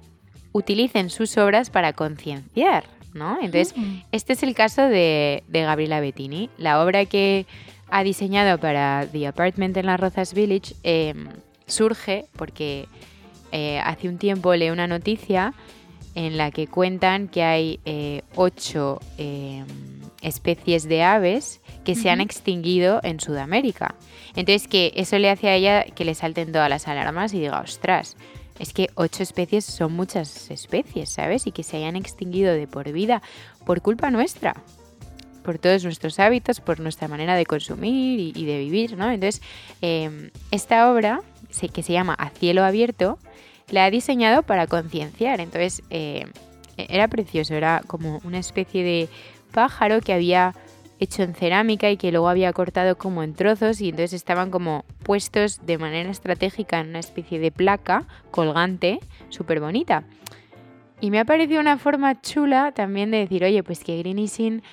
[0.53, 3.37] utilicen sus obras para concienciar, ¿no?
[3.41, 4.03] Entonces, Mm.
[4.11, 6.49] este es el caso de, de Gabriela Bettini.
[6.57, 7.45] La obra que
[7.89, 11.13] ha diseñado para The Apartment en la Rozas Village eh,
[11.65, 12.87] surge porque
[13.51, 15.53] eh, hace un tiempo leí una noticia
[16.15, 19.63] en la que cuentan que hay eh, ocho eh,
[20.21, 23.95] especies de aves que se han extinguido en Sudamérica.
[24.35, 27.61] Entonces que eso le hace a ella que le salten todas las alarmas y diga,
[27.61, 28.17] ostras,
[28.59, 31.47] es que ocho especies son muchas especies, ¿sabes?
[31.47, 33.21] Y que se hayan extinguido de por vida
[33.65, 34.55] por culpa nuestra,
[35.43, 39.11] por todos nuestros hábitos, por nuestra manera de consumir y, y de vivir, ¿no?
[39.11, 39.41] Entonces,
[39.81, 41.21] eh, esta obra,
[41.73, 43.19] que se llama A cielo abierto,
[43.69, 45.39] la ha diseñado para concienciar.
[45.39, 46.25] Entonces, eh,
[46.77, 49.09] era precioso, era como una especie de
[49.51, 50.53] pájaro que había
[50.99, 54.83] hecho en cerámica y que luego había cortado como en trozos y entonces estaban como
[55.03, 60.03] puestos de manera estratégica en una especie de placa colgante súper bonita.
[60.99, 64.27] Y me ha parecido una forma chula también de decir, oye, pues que Green y
[64.27, 64.63] Sin,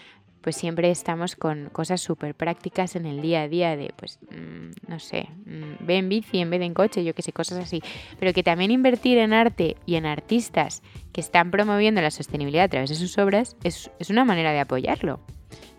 [0.44, 4.90] pues siempre estamos con cosas súper prácticas en el día a día de, pues, mm,
[4.90, 7.58] no sé, mm, ve en bici en vez de en coche, yo qué sé, cosas
[7.58, 7.82] así.
[8.20, 12.68] Pero que también invertir en arte y en artistas que están promoviendo la sostenibilidad a
[12.68, 15.18] través de sus obras es, es una manera de apoyarlo.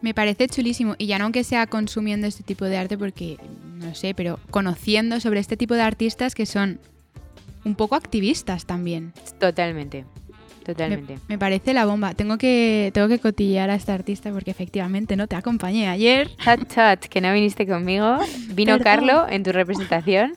[0.01, 0.95] Me parece chulísimo.
[0.97, 3.37] Y ya no que sea consumiendo este tipo de arte, porque
[3.75, 6.79] no sé, pero conociendo sobre este tipo de artistas que son
[7.65, 9.13] un poco activistas también.
[9.39, 10.05] Totalmente.
[10.65, 11.19] Totalmente.
[11.27, 12.15] Me, parece la bomba.
[12.15, 16.35] Tengo que, tengo que cotillear a esta artista porque efectivamente no te acompañé ayer.
[16.37, 18.17] Chat, chat, que no viniste conmigo.
[18.49, 20.33] Vino Carlo en tu representación.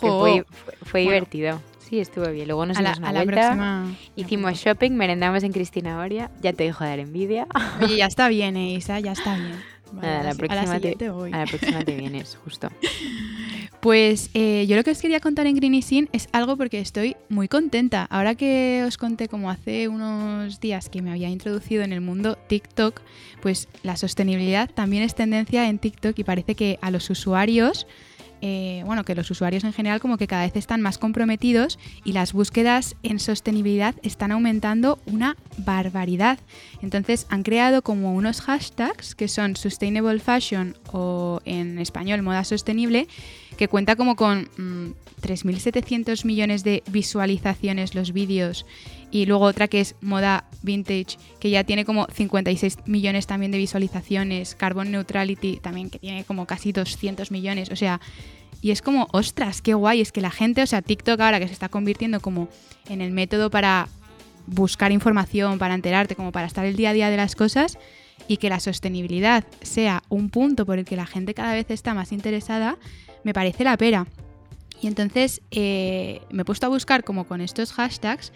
[0.00, 0.44] fue,
[0.82, 1.60] fue, divertido.
[1.80, 2.48] Sí, estuvo bien.
[2.48, 3.84] Luego nos dimos una vuelta,
[4.16, 6.30] hicimos shopping, merendamos en Cristina Oria.
[6.40, 7.46] Ya te dejo dar envidia.
[7.82, 9.54] Oye, ya está bien, eh, Isa, ya está bien.
[10.02, 12.70] a, la próxima te, a la próxima te vienes, justo.
[13.80, 17.16] Pues eh, yo lo que os quería contar en Greeny Sin es algo porque estoy
[17.28, 18.04] muy contenta.
[18.10, 22.36] Ahora que os conté como hace unos días que me había introducido en el mundo
[22.48, 23.00] TikTok,
[23.40, 27.86] pues la sostenibilidad también es tendencia en TikTok y parece que a los usuarios
[28.40, 32.12] eh, bueno, que los usuarios en general como que cada vez están más comprometidos y
[32.12, 36.38] las búsquedas en sostenibilidad están aumentando una barbaridad.
[36.80, 43.08] Entonces han creado como unos hashtags que son Sustainable Fashion o en español moda sostenible,
[43.58, 44.48] que cuenta como con
[45.20, 48.64] 3.700 mm, millones de visualizaciones los vídeos.
[49.10, 53.58] Y luego otra que es moda vintage que ya tiene como 56 millones también de
[53.58, 58.00] visualizaciones, Carbon Neutrality también que tiene como casi 200 millones, o sea,
[58.60, 61.46] y es como, ostras, qué guay, es que la gente, o sea, TikTok ahora que
[61.46, 62.48] se está convirtiendo como
[62.88, 63.88] en el método para
[64.46, 67.78] buscar información, para enterarte, como para estar el día a día de las cosas
[68.26, 71.94] y que la sostenibilidad sea un punto por el que la gente cada vez está
[71.94, 72.78] más interesada,
[73.28, 74.06] me parece la pera.
[74.80, 78.32] Y entonces eh, me he puesto a buscar como con estos hashtags,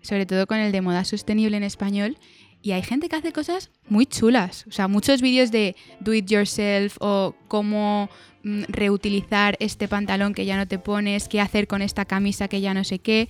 [0.00, 2.16] sobre todo con el de moda sostenible en español,
[2.62, 4.64] y hay gente que hace cosas muy chulas.
[4.66, 8.08] O sea, muchos vídeos de do it yourself o cómo
[8.42, 12.62] mm, reutilizar este pantalón que ya no te pones, qué hacer con esta camisa que
[12.62, 13.28] ya no sé qué.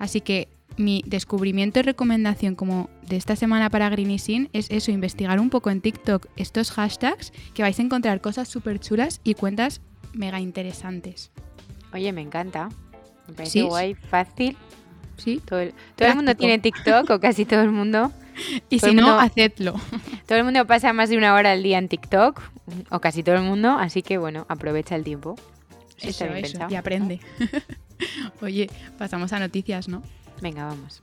[0.00, 5.38] Así que mi descubrimiento y recomendación como de esta semana para Greenising es eso, investigar
[5.38, 9.80] un poco en TikTok estos hashtags que vais a encontrar cosas súper chulas y cuentas
[10.12, 11.30] mega interesantes.
[11.92, 12.68] Oye, me encanta.
[13.26, 14.56] Me parece guay, fácil.
[15.16, 15.42] Sí.
[15.44, 18.12] Todo el, todo el mundo tiene TikTok o casi todo el mundo.
[18.70, 19.74] Y si no, hacedlo.
[20.26, 22.40] Todo el mundo pasa más de una hora al día en TikTok,
[22.90, 25.36] o casi todo el mundo, así que bueno, aprovecha el tiempo.
[26.00, 27.20] eso, eso, y aprende.
[28.42, 30.02] Oye, pasamos a noticias, ¿no?
[30.40, 31.00] Venga, vamos.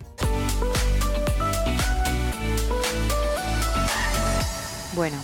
[4.95, 5.17] Bueno,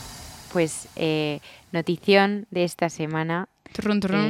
[0.51, 1.39] pues eh,
[1.71, 3.47] notición de esta semana.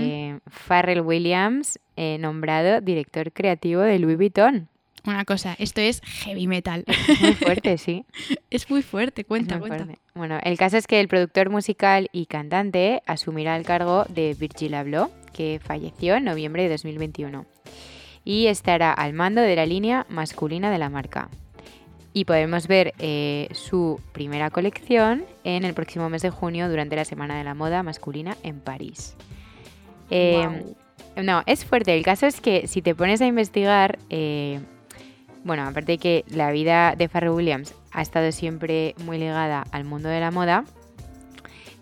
[0.02, 4.70] Eh, Farrell Williams, eh, nombrado director creativo de Louis Vuitton.
[5.06, 6.86] Una cosa, esto es heavy metal.
[7.22, 8.06] muy fuerte, sí.
[8.52, 9.88] es muy fuerte, cuenta, cuenta.
[10.14, 14.76] Bueno, el caso es que el productor musical y cantante asumirá el cargo de Virgil
[14.76, 17.46] Abloh, que falleció en noviembre de 2021,
[18.24, 21.30] y estará al mando de la línea masculina de la marca.
[22.14, 27.06] Y podemos ver eh, su primera colección en el próximo mes de junio durante la
[27.06, 29.16] Semana de la Moda Masculina en París.
[30.10, 30.76] Eh,
[31.16, 31.96] no, es fuerte.
[31.96, 34.60] El caso es que si te pones a investigar, eh,
[35.44, 39.86] bueno, aparte de que la vida de Farrell Williams ha estado siempre muy ligada al
[39.86, 40.66] mundo de la moda,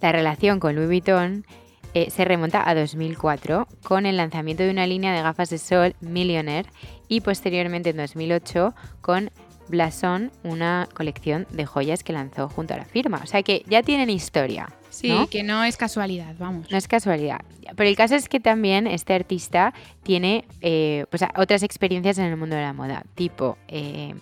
[0.02, 1.46] la relación con Louis Vuitton
[1.94, 5.96] eh, se remonta a 2004 con el lanzamiento de una línea de gafas de sol
[6.02, 6.70] Millionaire
[7.08, 9.32] y posteriormente en 2008 con
[9.70, 13.22] Blason, una colección de joyas que lanzó junto a la firma.
[13.24, 14.70] O sea que ya tienen historia.
[14.90, 16.70] Sí, que no es casualidad, vamos.
[16.72, 17.42] No es casualidad.
[17.76, 22.38] Pero el caso es que también este artista tiene eh, pues, otras experiencias en el
[22.38, 24.16] mundo de la moda, tipo eh,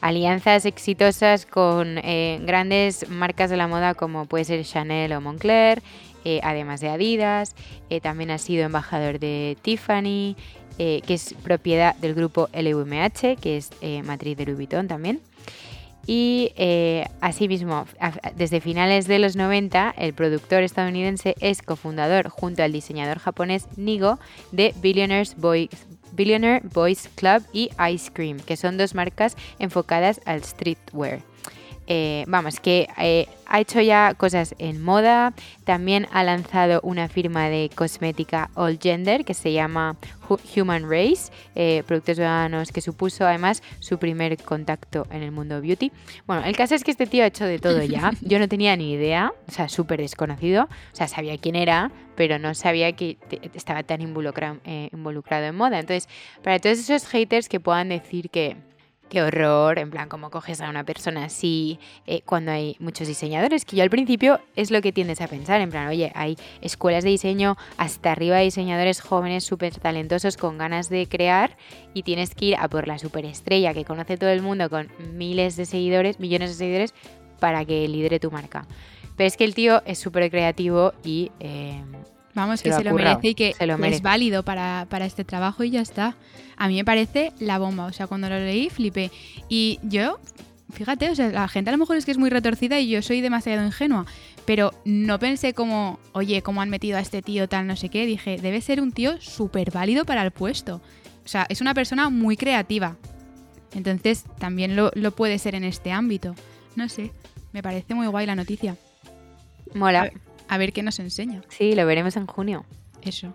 [0.00, 5.82] alianzas exitosas con eh, grandes marcas de la moda como puede ser Chanel o Moncler,
[6.42, 7.54] además de Adidas.
[8.02, 10.36] también ha sido embajador de Tiffany,
[10.80, 13.70] que es propiedad del grupo LVMH, que es
[14.04, 15.20] matriz de Louis Vuitton también.
[16.06, 17.86] Y eh, asimismo,
[18.34, 24.18] desde finales de los 90, el productor estadounidense es cofundador junto al diseñador japonés Nigo
[24.50, 31.20] de Billionaire Boys Club y Ice Cream, que son dos marcas enfocadas al streetwear.
[31.92, 37.48] Eh, vamos, que eh, ha hecho ya cosas en moda, también ha lanzado una firma
[37.48, 39.96] de cosmética all gender que se llama
[40.54, 45.90] Human Race, eh, productos veganos que supuso además su primer contacto en el mundo beauty.
[46.28, 48.76] Bueno, el caso es que este tío ha hecho de todo ya, yo no tenía
[48.76, 53.18] ni idea, o sea, súper desconocido, o sea, sabía quién era, pero no sabía que
[53.52, 54.58] estaba tan involucrado,
[54.92, 55.80] involucrado en moda.
[55.80, 56.08] Entonces,
[56.44, 58.69] para todos esos haters que puedan decir que
[59.10, 63.66] qué horror, en plan, cómo coges a una persona así eh, cuando hay muchos diseñadores,
[63.66, 67.04] que yo al principio es lo que tiendes a pensar, en plan, oye, hay escuelas
[67.04, 71.56] de diseño hasta arriba de diseñadores jóvenes súper talentosos con ganas de crear
[71.92, 75.56] y tienes que ir a por la superestrella que conoce todo el mundo con miles
[75.56, 76.94] de seguidores, millones de seguidores,
[77.40, 78.66] para que lidere tu marca.
[79.16, 81.32] Pero es que el tío es súper creativo y...
[81.40, 81.82] Eh,
[82.40, 85.24] Vamos, Se que lo se lo currado, merece y que es válido para, para este
[85.24, 86.16] trabajo y ya está.
[86.56, 87.86] A mí me parece la bomba.
[87.86, 89.10] O sea, cuando lo leí, flipé.
[89.48, 90.18] Y yo,
[90.72, 93.02] fíjate, o sea, la gente a lo mejor es que es muy retorcida y yo
[93.02, 94.06] soy demasiado ingenua.
[94.46, 98.06] Pero no pensé como, oye, cómo han metido a este tío tal, no sé qué.
[98.06, 100.80] Dije, debe ser un tío súper válido para el puesto.
[101.24, 102.96] O sea, es una persona muy creativa.
[103.74, 106.34] Entonces, también lo, lo puede ser en este ámbito.
[106.76, 107.12] No sé,
[107.52, 108.76] me parece muy guay la noticia.
[109.74, 110.10] A Mola.
[110.50, 111.42] A ver qué nos enseña.
[111.48, 112.66] Sí, lo veremos en junio.
[113.02, 113.32] Eso.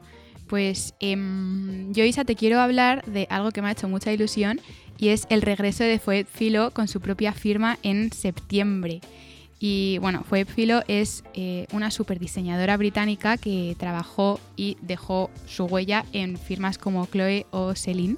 [0.47, 4.59] Pues em, yo, Isa, te quiero hablar de algo que me ha hecho mucha ilusión
[4.97, 8.99] y es el regreso de Foed Filo con su propia firma en septiembre.
[9.59, 15.65] Y bueno, Foed Filo es eh, una super diseñadora británica que trabajó y dejó su
[15.65, 18.17] huella en firmas como Chloe o Celine.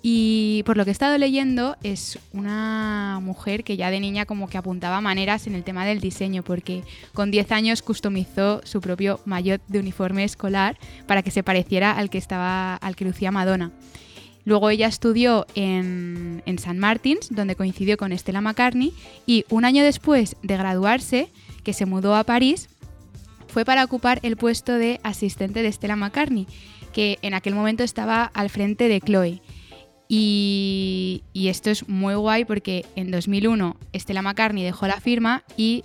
[0.00, 4.48] Y por lo que he estado leyendo, es una mujer que ya de niña como
[4.48, 6.84] que apuntaba maneras en el tema del diseño, porque
[7.14, 12.10] con 10 años customizó su propio maillot de uniforme escolar para que se pareciera al
[12.10, 13.72] que, lucía Madonna.
[14.44, 16.74] Luego ella estudió en, en St.
[16.74, 18.94] Martins, donde coincidió con Stella McCartney,
[19.26, 21.28] y un año después de graduarse,
[21.64, 22.70] que se mudó a París,
[23.48, 26.46] fue para ocupar el puesto de asistente de Stella McCartney,
[26.92, 29.42] que en aquel momento estaba al frente de Chloe.
[30.08, 35.84] Y, esto es muy guay porque en 2001 Stella McCartney dejó la firma y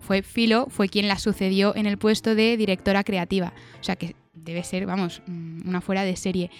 [0.00, 3.52] fue Philo fue quien la sucedió en el puesto de directora creativa.
[3.80, 6.50] O sea que debe ser, vamos, mm, una fuera de serie.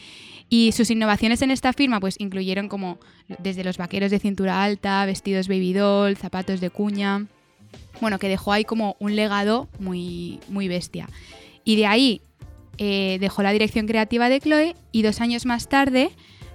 [0.49, 2.99] Y sus innovaciones en esta firma pues incluyeron como
[3.39, 7.27] desde los vaqueros de cintura alta, vestidos baby doll, zapatos de cuña.
[8.01, 11.09] Bueno, que dejó ahí como un legado muy, muy bestia.
[11.65, 12.21] Y de ahí
[12.79, 16.11] eh, dejó la dirección creativa de Chloe y dos años más tarde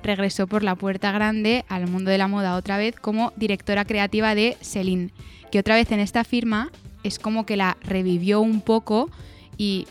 [0.07, 4.33] regresó por la puerta grande al mundo de la moda otra vez como directora creativa
[4.33, 5.11] de Celine,
[5.51, 6.71] que otra vez en esta firma
[7.03, 9.09] es como que la revivió un poco
[9.57, 9.87] y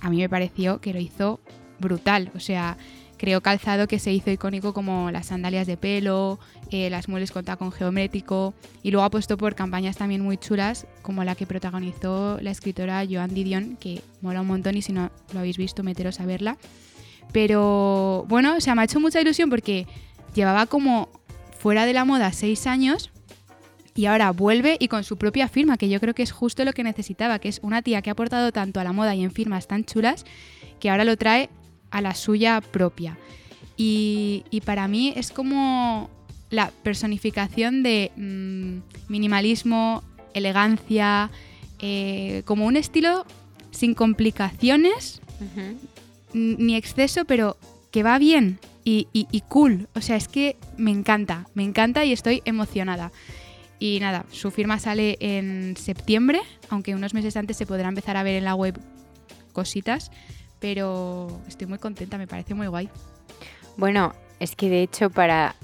[0.00, 1.40] a mí me pareció que lo hizo
[1.78, 2.30] brutal.
[2.34, 2.76] O sea,
[3.16, 6.38] creó calzado que se hizo icónico como las sandalias de pelo,
[6.70, 11.22] eh, las muebles con tacón geométrico y luego apostó por campañas también muy chulas como
[11.24, 15.40] la que protagonizó la escritora Joan Didion, que mola un montón y si no lo
[15.40, 16.56] habéis visto meteros a verla.
[17.32, 19.86] Pero bueno, o sea, me ha hecho mucha ilusión porque
[20.34, 21.08] llevaba como
[21.58, 23.10] fuera de la moda seis años
[23.94, 26.72] y ahora vuelve y con su propia firma, que yo creo que es justo lo
[26.72, 29.30] que necesitaba, que es una tía que ha aportado tanto a la moda y en
[29.30, 30.24] firmas tan chulas,
[30.78, 31.50] que ahora lo trae
[31.90, 33.18] a la suya propia.
[33.76, 36.08] Y, y para mí es como
[36.50, 40.02] la personificación de mm, minimalismo,
[40.34, 41.30] elegancia,
[41.78, 43.24] eh, como un estilo
[43.70, 45.20] sin complicaciones
[46.32, 47.56] ni exceso, pero
[47.90, 49.88] que va bien y, y- y cool.
[49.94, 53.12] O sea, es que me encanta, me encanta y estoy emocionada.
[53.78, 58.22] Y nada, su firma sale en septiembre, aunque unos meses antes se podrá empezar a
[58.22, 58.78] ver en la web
[59.52, 60.10] cositas,
[60.60, 62.88] pero estoy muy contenta, me parece muy guay.
[63.76, 65.56] Bueno, es que de hecho para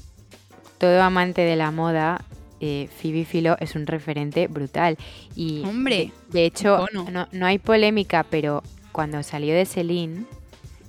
[0.79, 2.25] todo amante de la moda,
[2.61, 4.97] eh, Phoebe Philo es un referente brutal.
[5.35, 10.25] Y Hombre, de, de hecho, no, no hay polémica, pero cuando salió de Celine,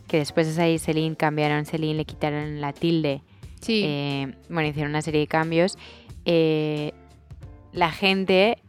[0.08, 3.22] que después de salir Celine cambiaron Celine, le quitaron la tilde,
[3.62, 5.78] Sí, eh, bueno, hicieron una serie de cambios,
[6.26, 6.94] eh,
[7.74, 8.60] la gente...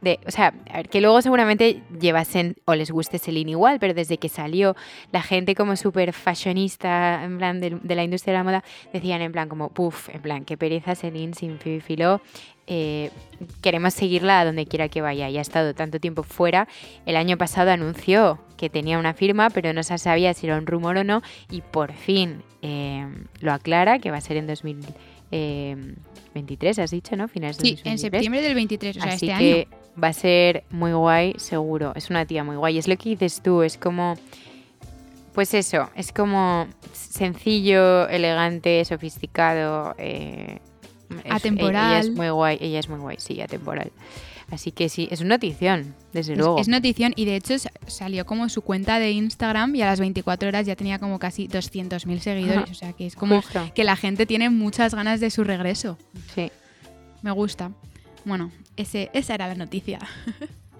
[0.00, 3.92] De, o sea, a ver, que luego seguramente llevasen o les guste Celine igual, pero
[3.92, 4.74] desde que salió
[5.12, 9.20] la gente como súper fashionista, en plan, de, de la industria de la moda, decían
[9.20, 12.22] en plan como, puff, en plan, qué pereza Celine sin Philo,
[12.66, 13.10] eh,
[13.62, 15.28] queremos seguirla a donde quiera que vaya.
[15.28, 16.68] Y ha estado tanto tiempo fuera.
[17.04, 20.66] El año pasado anunció que tenía una firma, pero no se sabía si era un
[20.66, 21.22] rumor o no.
[21.50, 23.06] Y por fin eh,
[23.40, 27.28] lo aclara, que va a ser en 2023, has dicho, ¿no?
[27.28, 27.92] Finales sí, 2023.
[27.92, 29.76] en septiembre del 23, o sea, Así este que año.
[30.02, 31.92] va a ser muy guay, seguro.
[31.96, 32.78] Es una tía muy guay.
[32.78, 34.14] Es lo que dices tú, es como.
[35.32, 39.94] Pues eso, es como sencillo, elegante, sofisticado.
[39.96, 40.58] eh,
[41.24, 41.92] es- Atemporal.
[41.92, 43.92] Ella es muy guay, ella es muy guay, sí, atemporal.
[44.50, 46.58] Así que sí, es una notición, desde Es, luego.
[46.58, 50.00] es notición y de hecho sa- salió como su cuenta de Instagram y a las
[50.00, 52.62] 24 horas ya tenía como casi 200.000 seguidores.
[52.64, 52.70] Ajá.
[52.72, 55.96] O sea que es como Justo, que la gente tiene muchas ganas de su regreso.
[56.34, 56.50] sí.
[57.22, 57.70] Me gusta.
[58.24, 59.98] Bueno, ese, esa era la noticia.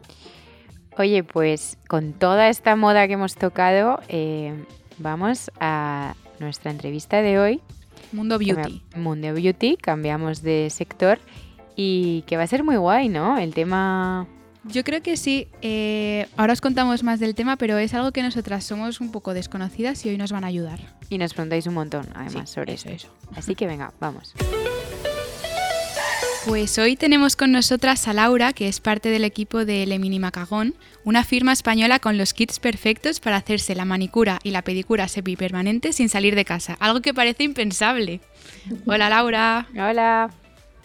[0.99, 4.55] Oye, pues con toda esta moda que hemos tocado, eh,
[4.99, 7.61] vamos a nuestra entrevista de hoy.
[8.13, 8.83] Mundo Beauty.
[8.97, 11.19] Mundo Beauty, cambiamos de sector
[11.77, 13.39] y que va a ser muy guay, ¿no?
[13.39, 14.27] El tema...
[14.65, 15.49] Yo creo que sí.
[15.63, 19.33] eh, ahora os contamos más del tema, pero es algo que nosotras somos un poco
[19.33, 20.81] desconocidas y hoy nos van a ayudar.
[21.09, 23.09] Y nos preguntáis un montón, además, Sí, sobre eso, esto.
[23.09, 23.39] eso.
[23.39, 24.35] Así que venga, vamos.
[26.47, 30.19] Pues hoy tenemos con nosotras a Laura, que es parte del equipo de Le Mini
[30.19, 35.07] Macagón, una firma española con los kits perfectos para hacerse la manicura y la pedicura
[35.09, 38.21] semipermanente sin salir de casa, algo que parece impensable.
[38.87, 39.69] Hola Laura.
[39.73, 40.31] Hola.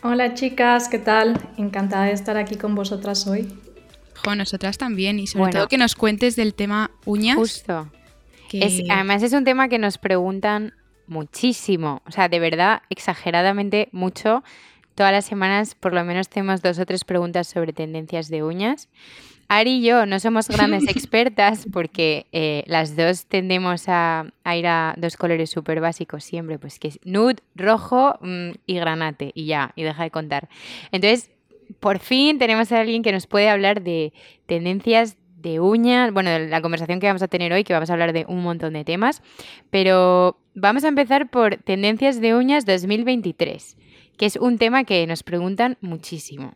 [0.08, 1.36] Hola chicas, ¿qué tal?
[1.58, 3.52] Encantada de estar aquí con vosotras hoy.
[4.24, 7.38] Con nosotras también y sobre todo que nos cuentes del tema uñas.
[7.38, 7.90] Justo.
[8.92, 10.76] además es un tema que nos preguntan
[11.08, 14.44] muchísimo, o sea, de verdad, exageradamente mucho
[14.96, 18.88] Todas las semanas por lo menos tenemos dos o tres preguntas sobre tendencias de uñas.
[19.48, 24.26] Ari y yo no somos grandes expertas porque eh, las dos tendemos a,
[24.56, 29.32] ir a dos colores súper básicos siempre, pues que es nude, rojo mm, y granate
[29.34, 30.50] y ya, y deja de contar.
[30.92, 31.32] Entonces,
[31.80, 34.14] por fin tenemos a alguien que nos puede hablar de
[34.46, 37.94] tendencias de uñas, bueno, de la conversación que vamos a tener hoy, que vamos a
[37.94, 39.22] hablar de un montón de temas,
[39.70, 43.78] pero vamos a empezar por tendencias de uñas 2023
[44.18, 46.54] que es un tema que nos preguntan muchísimo.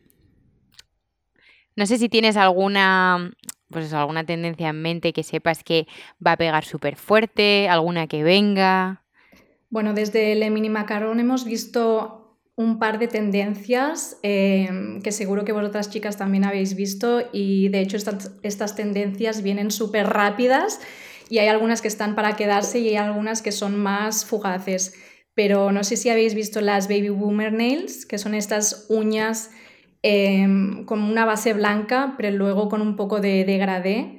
[1.79, 3.31] No sé si tienes alguna,
[3.69, 5.87] pues alguna tendencia en mente que sepas que
[6.25, 9.05] va a pegar súper fuerte, alguna que venga.
[9.69, 15.53] Bueno, desde el Mini Macaron hemos visto un par de tendencias em, que seguro que
[15.53, 20.81] vosotras chicas también habéis visto y de hecho estas, estas tendencias vienen súper rápidas
[21.29, 24.95] y hay algunas que están para quedarse y hay algunas que son más fugaces
[25.33, 29.51] pero no sé si habéis visto las Baby Boomer Nails, que son estas uñas
[30.01, 34.17] em, con una base blanca, pero luego con un poco de degradé,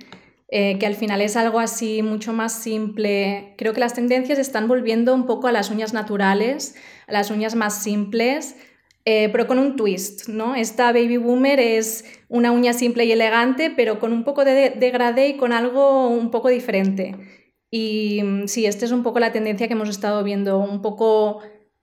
[0.49, 3.55] eh, que al final es algo así mucho más simple.
[3.57, 6.75] Creo que las tendencias están volviendo un poco a las uñas naturales,
[7.07, 8.57] a las uñas más simples,
[9.05, 10.55] eh, pero con un twist, ¿no?
[10.55, 15.29] Esta Baby Boomer es una uña simple y elegante, pero con un poco de degradé
[15.29, 17.17] y con algo un poco diferente.
[17.71, 21.41] Y mm, sí, esta es un poco la tendencia que hemos estado viendo, un poco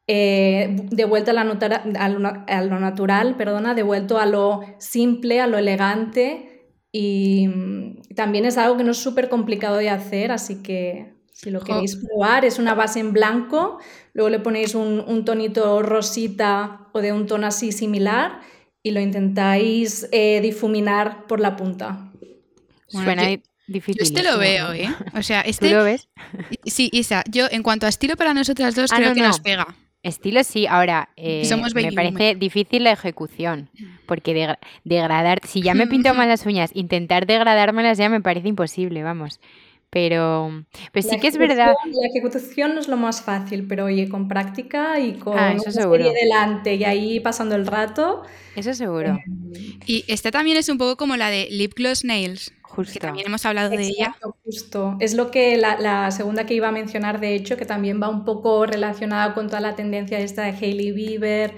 [0.08, 5.48] eh, de vuelta a, la a, lo, natural, perdona, de vuelto a lo simple, a
[5.48, 6.72] lo elegante.
[6.92, 11.52] Y mm, también es algo que no es súper complicado de hacer, así que si
[11.52, 13.80] lo queréis probar, es una base en blanco,
[14.14, 18.40] luego le ponéis un, tonito rosita o de un tono así similar
[18.82, 22.12] y lo intentáis eh, difuminar por la punta.
[22.88, 23.24] Suena,
[23.68, 24.00] Difícil.
[24.00, 24.88] Yo este lo veo, ¿eh?
[25.14, 25.68] O sea, este...
[25.68, 26.08] ¿Tú lo ves?
[26.66, 29.68] Sí, Isa, yo en cuanto a estilo para nosotras dos, ah, creo que nos pega.
[30.04, 31.44] Estilo sí, ahora eh,
[31.76, 33.70] me parece difícil la ejecución,
[34.06, 39.04] porque degradar, si ya me pinto mal las uñas, intentar degradármelas ya me parece imposible,
[39.04, 39.40] vamos.
[39.90, 41.74] Pero, pues sí que es verdad.
[41.86, 46.76] La ejecución no es lo más fácil, pero oye, con práctica y con ah, delante
[46.76, 48.24] y ahí pasando el rato.
[48.56, 49.14] Eso seguro.
[49.14, 52.54] Eh, y este también es un poco como la de Lip Gloss Nails.
[52.86, 54.16] Que también hemos hablado de ella.
[54.44, 54.98] Justo.
[55.00, 58.26] Es lo que la, segunda que iba a mencionar, de hecho, que también va un
[58.26, 61.56] poco relacionada con toda la tendencia esta de Hailey Bieber,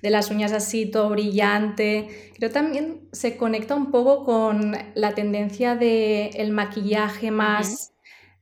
[0.00, 2.32] de las uñas así, todo brillante.
[2.36, 7.92] Creo también se conecta un poco con la tendencia del el maquillaje más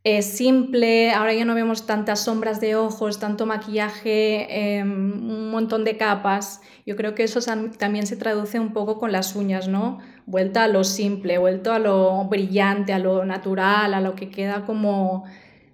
[0.02, 5.84] es simple, ahora ya no vemos tantas sombras de ojos, tanto maquillaje, em, un montón
[5.84, 6.62] de capas.
[6.86, 7.40] Yo creo que eso
[7.78, 9.98] también se traduce un poco con las uñas, ¿no?
[10.30, 14.64] Vuelta a lo simple, vuelta a lo brillante, a lo natural, a lo que queda
[14.64, 15.24] como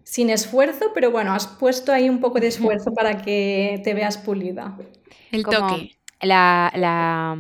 [0.03, 4.17] sin esfuerzo, pero bueno, has puesto ahí un poco de esfuerzo para que te veas
[4.17, 4.79] pulida.
[5.31, 5.97] El toque.
[6.23, 7.37] La, la,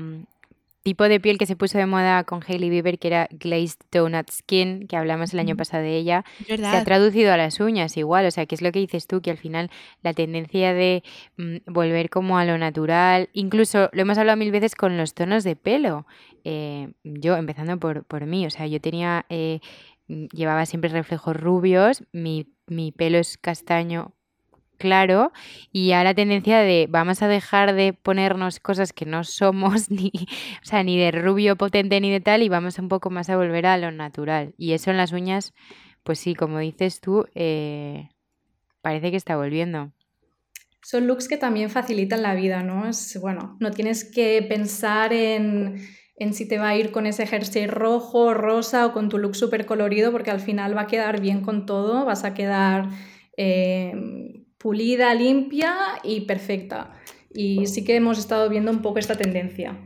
[0.86, 4.30] tipo de piel que se puso de moda con Hailey Bieber, que era Glazed Donut
[4.30, 8.24] Skin, que hablamos el año pasado de ella, se ha traducido a las uñas igual.
[8.24, 9.68] O sea, que es lo que dices tú, que al final
[10.04, 11.02] la tendencia de
[11.38, 15.42] mm, volver como a lo natural, incluso lo hemos hablado mil veces con los tonos
[15.42, 16.06] de pelo.
[16.44, 19.26] Eh, yo, empezando por, por mí, o sea, yo tenía...
[19.28, 19.58] Eh,
[20.06, 24.15] mm, llevaba siempre reflejos rubios, mi, mi pelo es castaño
[24.76, 25.32] claro
[25.72, 30.12] y a la tendencia de vamos a dejar de ponernos cosas que no somos ni,
[30.62, 33.36] o sea, ni de rubio potente ni de tal y vamos un poco más a
[33.36, 34.54] volver a lo natural.
[34.58, 35.54] Y eso en las uñas,
[36.02, 38.10] pues sí, como dices tú, eh,
[38.80, 39.92] parece que está volviendo.
[40.82, 42.88] Son looks que también facilitan la vida, ¿no?
[42.88, 45.80] Es, bueno, no tienes que pensar en,
[46.14, 49.34] en si te va a ir con ese jersey rojo, rosa o con tu look
[49.34, 52.90] súper colorido, porque al final va a quedar bien con todo, vas a quedar
[53.36, 56.92] eh, pulida, limpia y perfecta.
[57.32, 59.78] Y sí que hemos estado viendo un poco esta tendencia.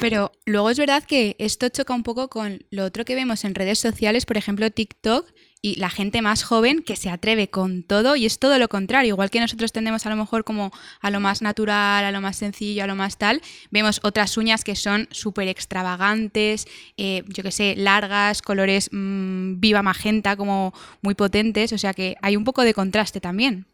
[0.00, 3.54] pero luego es verdad que esto choca un poco con lo otro que vemos en
[3.54, 5.32] redes sociales, por ejemplo TikTok,
[5.62, 9.10] y la gente más joven que se atreve con todo y es todo lo contrario.
[9.10, 12.34] Igual que nosotros tendemos a lo mejor como a lo más natural, a lo más
[12.34, 16.66] sencillo, a lo más tal, vemos otras uñas que son súper extravagantes,
[16.96, 22.16] eh, yo que sé, largas, colores mm, viva magenta, como muy potentes, o sea que
[22.22, 23.68] hay un poco de contraste también.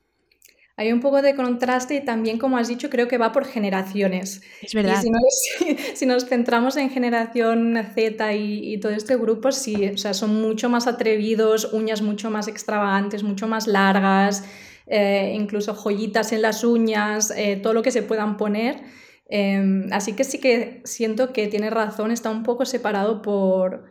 [0.81, 4.41] Hay un poco de contraste y también, como has dicho, creo que va por generaciones.
[4.63, 5.03] Es verdad.
[5.05, 10.41] Y si nos, centramos en generación Z y, todo este grupo, sí, o sea, son
[10.41, 14.43] mucho más atrevidos, uñas mucho más extravagantes, mucho más largas,
[14.87, 18.81] eh, incluso joyitas en las uñas, eh, todo lo que se puedan poner.
[19.29, 23.85] Em, así que sí que siento que tiene razón, está un poco separado por,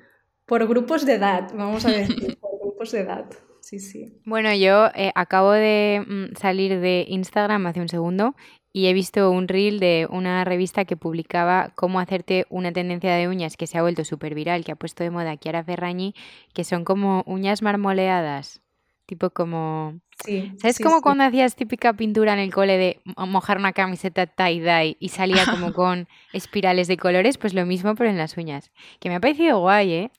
[0.48, 3.26] por grupos de edad, vamos a decir, por grupos de edad.
[3.70, 4.12] Sí, sí.
[4.26, 8.36] Bueno, yo eh, acabo de mm, salir de Instagram hace un segundo
[8.74, 13.28] y he visto un reel de una revista que publicaba cómo hacerte una tendencia de
[13.28, 16.16] uñas que se ha vuelto súper viral, que ha puesto de moda Chiara Ferragni,
[16.52, 18.60] que son como uñas marmoleadas.
[19.06, 20.00] Tipo como...
[20.26, 24.98] Sí, ¿Sabes como cuando hacías típica pintura en el cole de mojar una camiseta tie-dye
[25.00, 27.38] y salía como con espirales de colores?
[27.38, 28.72] Pues lo mismo pero en las uñas.
[29.00, 30.12] Que me ha parecido guay, ¿eh?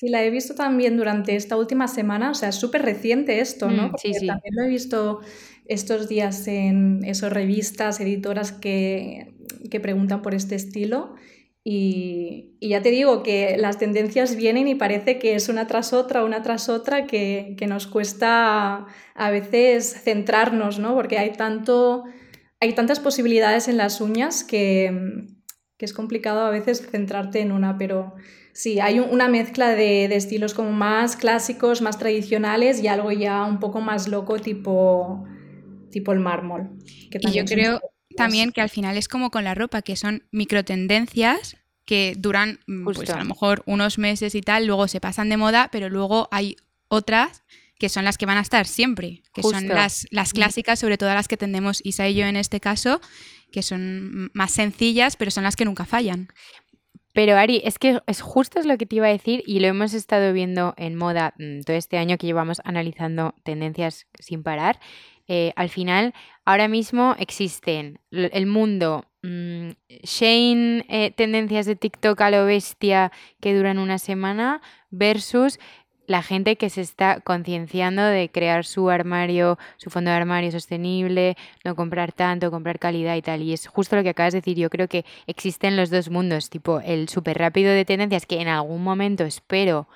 [0.00, 3.70] Sí, la he visto también durante esta última semana, o sea, es súper reciente esto,
[3.70, 3.88] ¿no?
[3.88, 4.26] Mm, sí, sí.
[4.26, 5.20] también lo he visto
[5.66, 9.34] estos días en esas revistas, editoras que,
[9.70, 11.14] que preguntan por este estilo
[11.62, 16.24] y, ya te digo que las tendencias vienen y parece que es una tras otra,
[16.24, 20.94] una tras otra, que, nos cuesta a veces centrarnos, ¿no?
[20.94, 22.04] Porque hay, tanto,
[22.60, 25.26] hay tantas posibilidades en las uñas que,
[25.78, 28.14] es complicado a veces centrarte en una, pero
[28.52, 33.60] sí, hay una mezcla de, estilos como más clásicos, más tradicionales y algo ya un
[33.60, 35.24] poco más loco tipo,
[35.90, 36.70] tipo el mármol.
[37.10, 37.80] y yo creo
[38.16, 42.84] también que al final es como con la ropa, que son microtendencias que duran mm,
[42.84, 46.28] pues, a lo mejor unos meses y tal, luego se pasan de moda, pero luego
[46.30, 46.56] hay
[46.88, 47.42] otras
[47.78, 51.14] que son las que van a estar siempre, que son las, las clásicas, sobre todo
[51.14, 53.00] las que tendemos Isa y yo en este caso,
[53.50, 56.28] que son más sencillas, pero son las que nunca fallan.
[57.12, 59.94] Pero Ari, es que es justo lo que te iba a decir y lo hemos
[59.94, 64.78] estado viendo en moda mm, todo este año que llevamos analizando tendencias sin parar.
[65.26, 66.12] Eh, al final,
[66.44, 69.70] ahora mismo existen el mundo mm,
[70.02, 75.60] Shane, eh, tendencias de TikTok a lo bestia que duran una semana, versus
[76.10, 81.36] la gente que se está concienciando de crear su armario, su fondo de armario sostenible,
[81.64, 83.42] no comprar tanto, comprar calidad y tal.
[83.42, 84.58] Y es justo lo que acabas de decir.
[84.58, 88.48] Yo creo que existen los dos mundos, tipo el súper rápido de tendencias que en
[88.48, 89.86] algún momento espero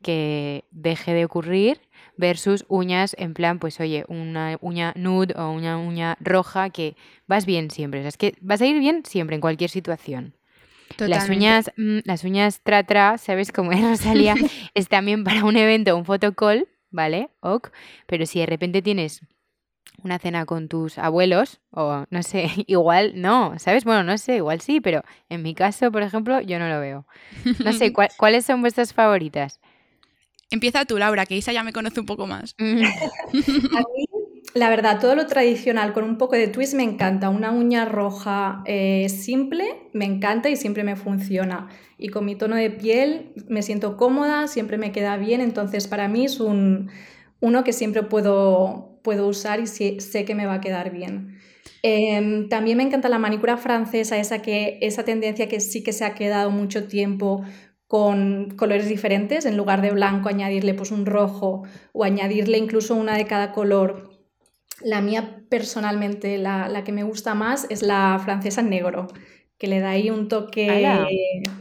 [0.00, 1.80] que deje de ocurrir
[2.16, 6.94] versus uñas en plan, pues oye, una uña nude o una uña roja que
[7.26, 7.98] vas bien siempre.
[7.98, 10.34] O sea, es que vas a ir bien siempre en cualquier situación.
[10.98, 14.34] Las uñas, mm, las uñas tra tra, ¿sabes cómo es Rosalía?
[14.74, 17.30] es también para un evento, un photocall, ¿vale?
[17.40, 17.70] Ok.
[18.06, 19.22] Pero si de repente tienes
[20.02, 23.84] una cena con tus abuelos, o no sé, igual no, ¿sabes?
[23.84, 27.06] Bueno, no sé, igual sí, pero en mi caso, por ejemplo, yo no lo veo.
[27.64, 29.60] No sé, ¿cuáles son vuestras favoritas?
[30.50, 32.54] Empieza tú, Laura, que Isa ya me conoce un poco más.
[32.58, 34.06] a mí,
[34.54, 37.28] la verdad, todo lo tradicional con un poco de twist me encanta.
[37.28, 41.68] Una uña roja eh, simple me encanta y siempre me funciona.
[41.98, 45.40] Y con mi tono de piel me siento cómoda, siempre me queda bien.
[45.40, 46.88] Entonces, para mí es un,
[47.40, 51.40] uno que siempre puedo, puedo usar y sé, que me va a quedar bien.
[51.82, 56.04] Em, también me encanta la manicura francesa, esa, que, esa tendencia que sí que se
[56.04, 57.44] ha quedado mucho tiempo
[57.88, 63.16] con colores diferentes, en lugar de blanco añadirle pues un rojo o añadirle incluso una
[63.16, 64.13] de cada color.
[64.84, 69.08] La mía personalmente, la, que me gusta más es la francesa negro,
[69.56, 71.08] que le da ahí un toque,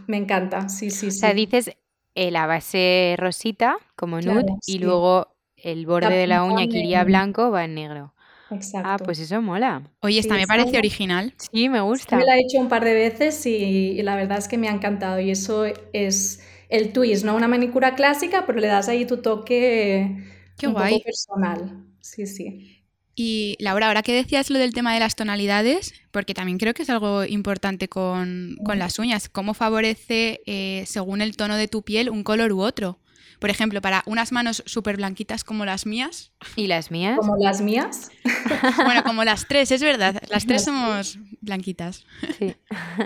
[0.08, 1.18] me encanta, sí, sí, sí.
[1.18, 1.72] O sea, dices
[2.16, 7.04] eh, la base rosita como nude y luego el borde de la uña que iría
[7.06, 8.14] blanco va en negro.
[8.50, 8.90] Ah, Exacto.
[8.90, 9.90] Ah, pues eso mola.
[10.02, 11.34] Oye, esta me parece original.
[11.38, 12.18] Sí, me gusta.
[12.18, 14.74] me la he hecho un par de veces y, la verdad es que me ha
[14.74, 15.20] encantado.
[15.20, 17.36] Y eso es el twist, ¿no?
[17.36, 20.18] Una manicura clásica, pero le das ahí tu toque
[20.58, 21.02] Qué un guay.
[21.02, 21.86] personal.
[22.02, 22.83] Sí, sí.
[23.16, 26.84] Y Laura, ahora que decías lo del tema de las tonalidades, porque también creo que
[26.84, 32.10] es algo importante con, las uñas, ¿cómo favorece eh, según el tono de tu piel
[32.10, 32.98] un color u otro?
[33.44, 36.32] Por ejemplo, para unas manos súper blanquitas como las mías.
[36.56, 37.18] ¿Y las mías?
[37.18, 38.10] Como las mías.
[38.86, 40.24] bueno, como las tres, es verdad.
[40.30, 42.06] Las tres somos blanquitas.
[42.40, 42.56] Sí.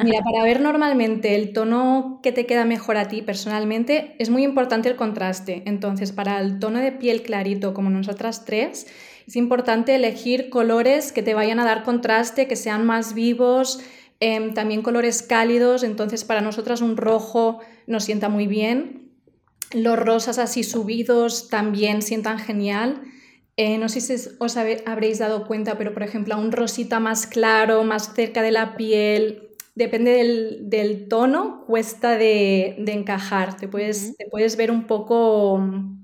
[0.03, 4.43] Mira, para ver normalmente el tono que te queda mejor a ti personalmente, es muy
[4.43, 5.64] importante el contraste.
[5.66, 8.86] Entonces, para el tono de piel clarito como nosotras tres,
[9.28, 13.82] es importante elegir colores que te vayan a dar contraste, que sean más vivos,
[14.19, 15.84] em, también colores cálidos.
[15.84, 19.07] Entonces, para nosotras un rojo nos sienta muy bien
[19.73, 23.01] los rosas así subidos también sientan genial.
[23.57, 27.84] Eh, no sé si os habréis dado cuenta, pero por ejemplo, un rosita más claro,
[27.84, 33.57] más cerca de la piel, depende del, tono, cuesta de, encajar.
[33.57, 35.59] Te puedes, te puedes ver un poco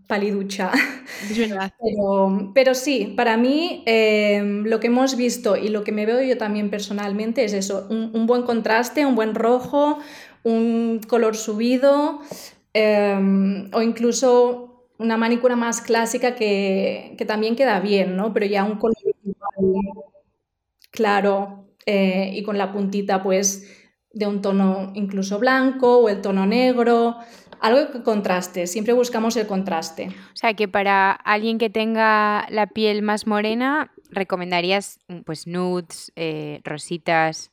[0.08, 0.72] paliducha.
[1.80, 6.22] Pero, pero sí, para mí em, lo que hemos visto y lo que me veo
[6.22, 9.99] yo también personalmente es eso, un, un buen contraste, un buen rojo,
[10.43, 12.20] un color subido
[12.74, 18.34] em, o incluso una manicura más clásica que, que, también queda bien, ¿no?
[18.34, 18.95] Pero ya un color
[20.91, 23.68] claro eh, y con la puntita pues
[24.12, 27.18] de un tono incluso blanco o el tono negro,
[27.64, 30.09] algo que contraste, siempre buscamos el contraste.
[30.09, 36.59] O sea que para alguien que tenga la piel más morena, recomendarías pues nudes, eh,
[36.66, 37.51] rositas.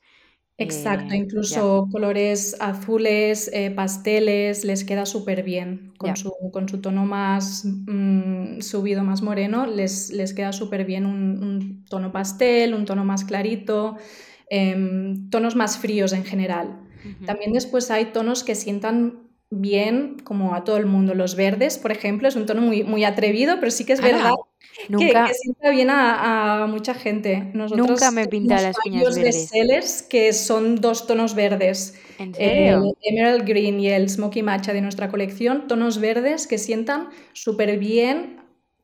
[0.58, 5.94] Exacto, eh, incluso colores azules, eh, pasteles, les queda súper bien.
[5.96, 11.06] Con, su, con, su, tono más mm, subido, más moreno, les, les queda súper bien
[11.06, 13.96] un, un, tono pastel, un tono más clarito.
[14.52, 16.80] Em, tonos más fríos en general.
[17.24, 21.14] También después hay tonos que sientan bien como a todo el mundo.
[21.14, 24.32] Los verdes, por ejemplo, es un tono muy, muy atrevido, pero sí que es verdad
[24.88, 27.50] que, sienta bien a, mucha gente.
[27.54, 30.02] Nosotros nunca me pinta las uñas verdes.
[30.08, 31.94] que son dos tonos verdes.
[32.18, 32.94] ¿En serio?
[33.02, 37.78] El Emerald Green y el Smoky Matcha de nuestra colección, tonos verdes que sientan súper
[37.78, 38.39] bien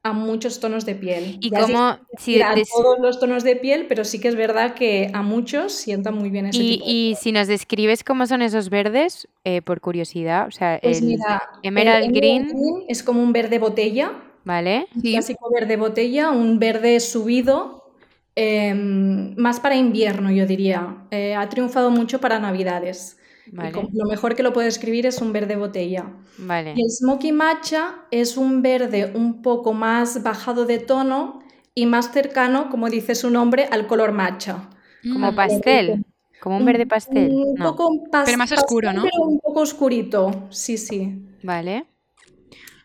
[0.07, 1.39] a muchos tonos de piel.
[1.41, 5.11] Y como si a todos los tonos de piel, pero sí que es verdad que
[5.13, 8.71] a muchos sienta muy bien ese y, tipo Y si nos describes cómo son esos
[8.71, 11.19] verdes, eh, por curiosidad, o sea, pues el
[11.65, 12.49] Emerald Green...
[12.89, 14.13] es como un verde botella.
[14.45, 14.87] Vale.
[15.03, 17.91] Clásico verde botella, un verde subido,
[18.37, 20.99] em, más para invierno, yo diría.
[21.11, 23.19] Eh, ha triunfado mucho para Navidades.
[23.53, 26.13] Lo mejor que lo puedo escribir es un verde botella.
[26.39, 26.75] Vale.
[26.77, 31.41] Y el Smoky Matcha es un verde un poco más bajado de tono
[31.75, 34.71] y más cercano, como dice su nombre, al color matcha.
[35.13, 36.05] Como pastel.
[36.41, 37.31] Como un verde pastel.
[37.33, 37.91] Un poco
[38.25, 39.03] Pero más oscuro, ¿no?
[39.03, 41.23] Pero un poco oscurito, sí, sí.
[41.43, 41.87] Vale.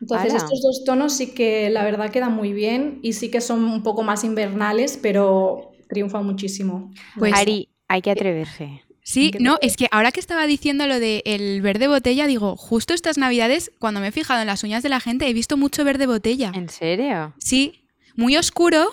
[0.01, 3.64] Entonces estos dos tonos sí que la verdad quedan muy bien y sí que son
[3.64, 6.91] un poco más invernales, pero triunfan muchísimo.
[7.18, 8.82] Pues Ari, hay que atreverse.
[9.03, 12.93] Sí, no, es que ahora que estaba diciendo lo de el verde botella, digo, justo
[12.93, 15.83] estas navidades, cuando me he fijado en las uñas de la gente, he visto mucho
[15.83, 16.51] verde botella.
[16.53, 17.33] ¿En serio?
[17.39, 18.89] Sí, muy oscuro,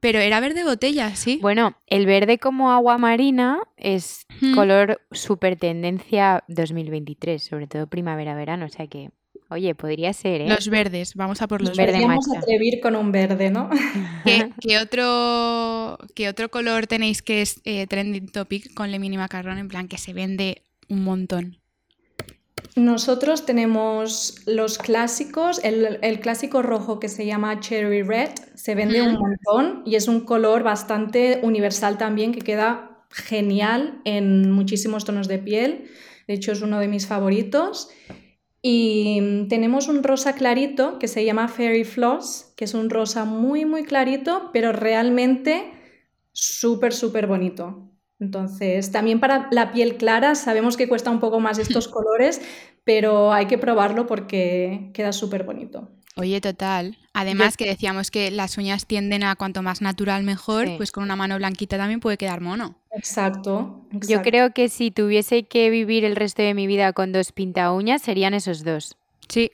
[0.00, 1.38] pero era verde botella, sí.
[1.40, 8.68] Bueno, el verde como agua marina es color super tendencia 2023, sobre todo primavera-verano, o
[8.68, 9.10] sea que
[9.50, 10.48] Oye, podría ser, ¿eh?
[10.48, 12.02] Los verdes, vamos a por los verdes.
[12.02, 13.70] Vamos a atrever con un verde, ¿no?
[14.60, 19.56] ¿Qué, otro, ¿Qué, otro, color tenéis que es eh, trending topic con Le Mini Macarrón?
[19.56, 21.56] En plan, que se vende un montón.
[22.76, 29.00] Nosotros tenemos los clásicos, el, el, clásico rojo que se llama Cherry Red, se vende
[29.00, 35.26] un montón y es un color bastante universal también que queda genial en muchísimos tonos
[35.26, 35.90] de piel.
[36.26, 37.88] De hecho, es uno de mis favoritos.
[38.62, 43.24] Y mm, tenemos un rosa clarito que se llama Fairy Floss, que es un rosa
[43.24, 45.72] muy, muy clarito, pero realmente
[46.32, 47.90] súper, súper bonito.
[48.20, 52.40] Entonces, también para la piel clara, sabemos que cuesta un poco más estos colores,
[52.84, 55.90] pero hay que probarlo porque queda súper bonito.
[56.18, 56.98] Oye, total.
[57.14, 61.14] Además que decíamos que las uñas tienden a cuanto más natural mejor, pues con una
[61.14, 62.76] mano blanquita también puede quedar mono.
[62.90, 67.32] Exacto, Yo creo que si tuviese que vivir el resto de mi vida con dos
[67.32, 68.96] pinta uñas, serían esos dos.
[69.28, 69.50] Sí.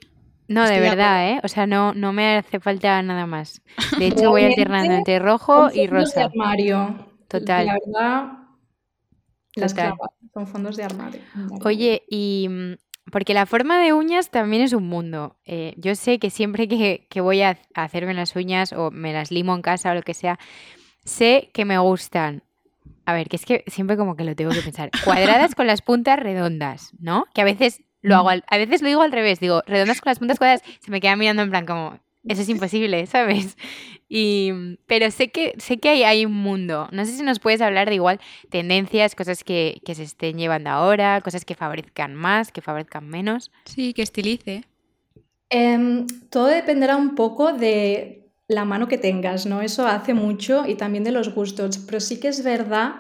[0.49, 1.41] No, de verdad, ¿eh?
[1.43, 3.63] O sea, no, no me hace falta nada más.
[3.99, 6.21] De hecho, voy alternando entre rojo y rosa.
[6.21, 7.09] De armario.
[7.29, 7.67] Total.
[7.67, 8.45] La verdad,
[9.57, 9.75] las
[10.35, 11.21] son fondos de armario.
[11.65, 12.75] Oye, y mm,
[13.11, 15.37] porque la forma de uñas también es un mundo.
[15.45, 19.31] Eh, yo sé que siempre que, que, voy a hacerme las uñas o me las
[19.31, 20.39] limo en casa o lo que sea,
[21.05, 22.43] sé que me gustan.
[23.07, 24.91] A ver, que es que siempre como que lo tengo que pensar.
[25.05, 27.27] Cuadradas con las puntas redondas, ¿no?
[27.35, 29.41] Que a veces lo hago, a veces lo digo al revés.
[29.41, 32.49] Digo, redondas con las puntas cuadradas, se me queda mirando en plan como, eso es
[32.49, 33.57] imposible, ¿sabes?
[34.09, 36.89] Y, pero sé que, sé que hay, hay, un mundo.
[36.93, 38.21] No sé si nos puedes hablar de igual
[38.51, 43.51] tendencias, cosas que, que, se estén llevando ahora, cosas que favorezcan más, que favorezcan menos.
[43.65, 44.65] Sí, que estilice.
[45.51, 49.63] Eh, todo dependerá un poco de la mano que tengas, ¿no?
[49.63, 51.79] Eso hace mucho y también de los gustos.
[51.79, 52.97] Pero sí que es verdad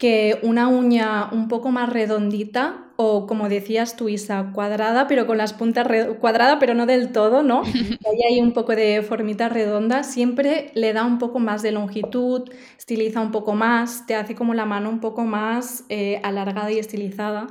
[0.00, 5.36] que una uña un poco más redondita o como decías tú, Isa, cuadrada, pero con
[5.36, 5.86] las puntas
[6.18, 7.62] cuadrada, pero no del todo, ¿no?
[8.10, 12.50] Ahí hay un poco de formita redonda, siempre le da un poco más de longitud,
[12.78, 16.78] estiliza un poco más, te hace como la mano un poco más eh, alargada y
[16.78, 17.48] estilizada.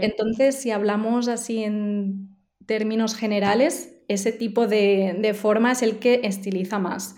[0.00, 2.36] Entonces, si hablamos así en
[2.66, 7.14] términos generales, ese tipo de, de forma es el que estiliza más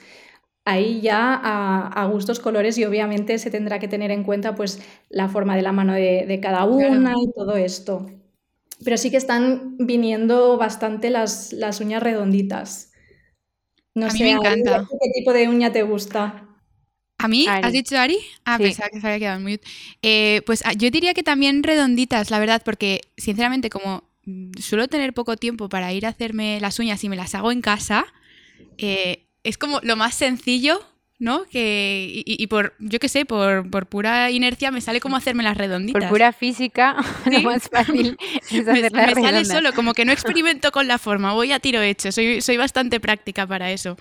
[0.64, 5.28] ahí ya a, gustos colores y obviamente se tendrá que tener en cuenta pues la
[5.28, 8.10] forma de la mano de, cada una y todo esto.
[8.84, 12.92] pero sí que están viniendo bastante las, las uñas redonditas.
[13.94, 14.86] No a mí me encanta.
[14.90, 16.48] ¿Qué tipo de uña te gusta?
[17.18, 17.46] ¿A mí?
[17.48, 18.18] ¿Has dicho Ari?
[18.44, 19.66] Ah, pensaba que se había quedado en mute.
[20.02, 24.04] Eh, pues ah, yo diría que también redonditas, la verdad, porque sinceramente como
[24.58, 27.60] suelo tener poco tiempo para ir a hacerme las uñas y me las hago en
[27.60, 28.06] casa,
[28.78, 30.80] eh, es como lo más sencillo
[31.18, 31.44] ¿no?
[31.44, 36.02] Que, y, por, yo qué sé, por, pura inercia me sale como hacerme las redonditas.
[36.02, 36.96] Por pura física,
[37.30, 38.18] lo más fácil
[38.50, 41.80] es me, me sale solo, como que no experimento con la forma, voy a tiro
[41.80, 43.96] hecho, soy, soy bastante práctica para eso.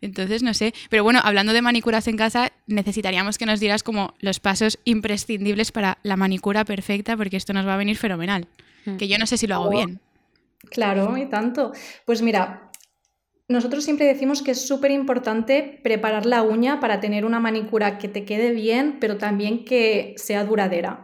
[0.00, 0.74] Entonces, no sé.
[0.90, 5.72] Pero bueno, hablando de manicuras en casa, necesitaríamos que nos dieras como los pasos imprescindibles
[5.72, 8.46] para la manicura perfecta, porque esto nos va a venir fenomenal.
[8.84, 8.96] Hmm.
[8.96, 10.00] Que yo no sé si lo hago bien.
[10.70, 11.72] Claro, y tanto.
[12.04, 12.70] Pues mira,
[13.46, 18.08] nosotros siempre decimos que es súper importante preparar la uña para tener una manicura que
[18.08, 21.02] te quede bien, pero también que sea duradera.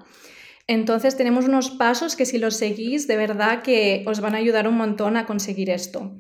[0.66, 4.68] Entonces tenemos unos pasos que si los seguís, de verdad que os van a ayudar
[4.68, 6.16] un montón a conseguir esto.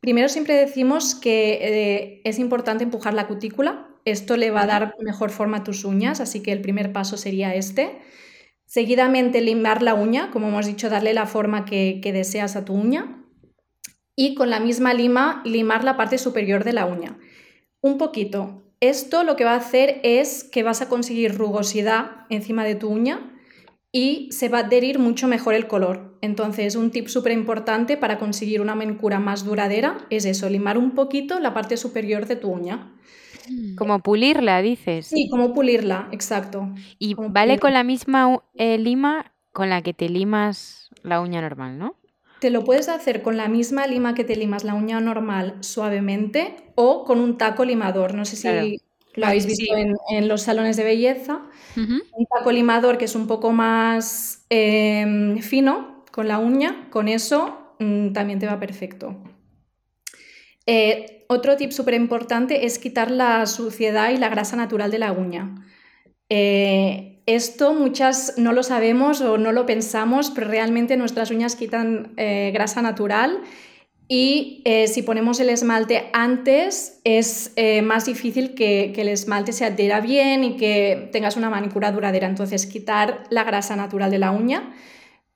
[0.00, 3.88] Primero siempre decimos que eh, es importante empujar la cutícula.
[4.04, 7.16] Esto le va a dar mejor forma a tus uñas, así que el primer paso
[7.16, 7.98] sería este.
[8.66, 13.21] Seguidamente limar la uña, como hemos dicho, darle la forma que deseas a tu uña
[14.16, 17.18] y con la misma lima limar la parte superior de la uña.
[17.80, 18.62] Un poquito.
[18.80, 22.88] Esto lo que va a hacer es que vas a conseguir rugosidad encima de tu
[22.88, 23.32] uña
[23.92, 26.18] y se va a adherir mucho mejor el color.
[26.22, 30.92] Entonces, un tip súper importante para conseguir una manicura más duradera es eso, limar un
[30.92, 32.92] poquito la parte superior de tu uña.
[33.48, 33.76] Mm.
[33.76, 35.06] Como pulirla, dices.
[35.06, 36.72] Sí, como pulirla, exacto.
[36.98, 41.78] Y vale con la misma eh, lima con la que te limas la uña normal,
[41.78, 41.96] ¿no?
[42.42, 46.56] Te lo puedes hacer con la misma lima que te limas la uña normal suavemente
[46.74, 48.14] o con un taco limador.
[48.14, 48.80] No sé si
[49.14, 51.42] lo habéis visto en, los salones de belleza.
[51.76, 57.76] Un taco limador que es un poco más em, fino con la uña, con eso
[57.78, 59.22] mm, también te va perfecto.
[60.66, 65.12] Eh, otro tip súper importante es quitar la suciedad y la grasa natural de la
[65.12, 65.64] uña.
[66.28, 72.12] Eh, esto muchas no lo sabemos o no lo pensamos, pero realmente nuestras uñas quitan
[72.16, 73.40] eh, grasa natural
[74.08, 79.64] y eh, si ponemos el esmalte antes es eh, más difícil que, el esmalte se
[79.64, 82.26] adhiera bien y que tengas una manicura duradera.
[82.26, 84.74] Entonces quitar la grasa natural de la uña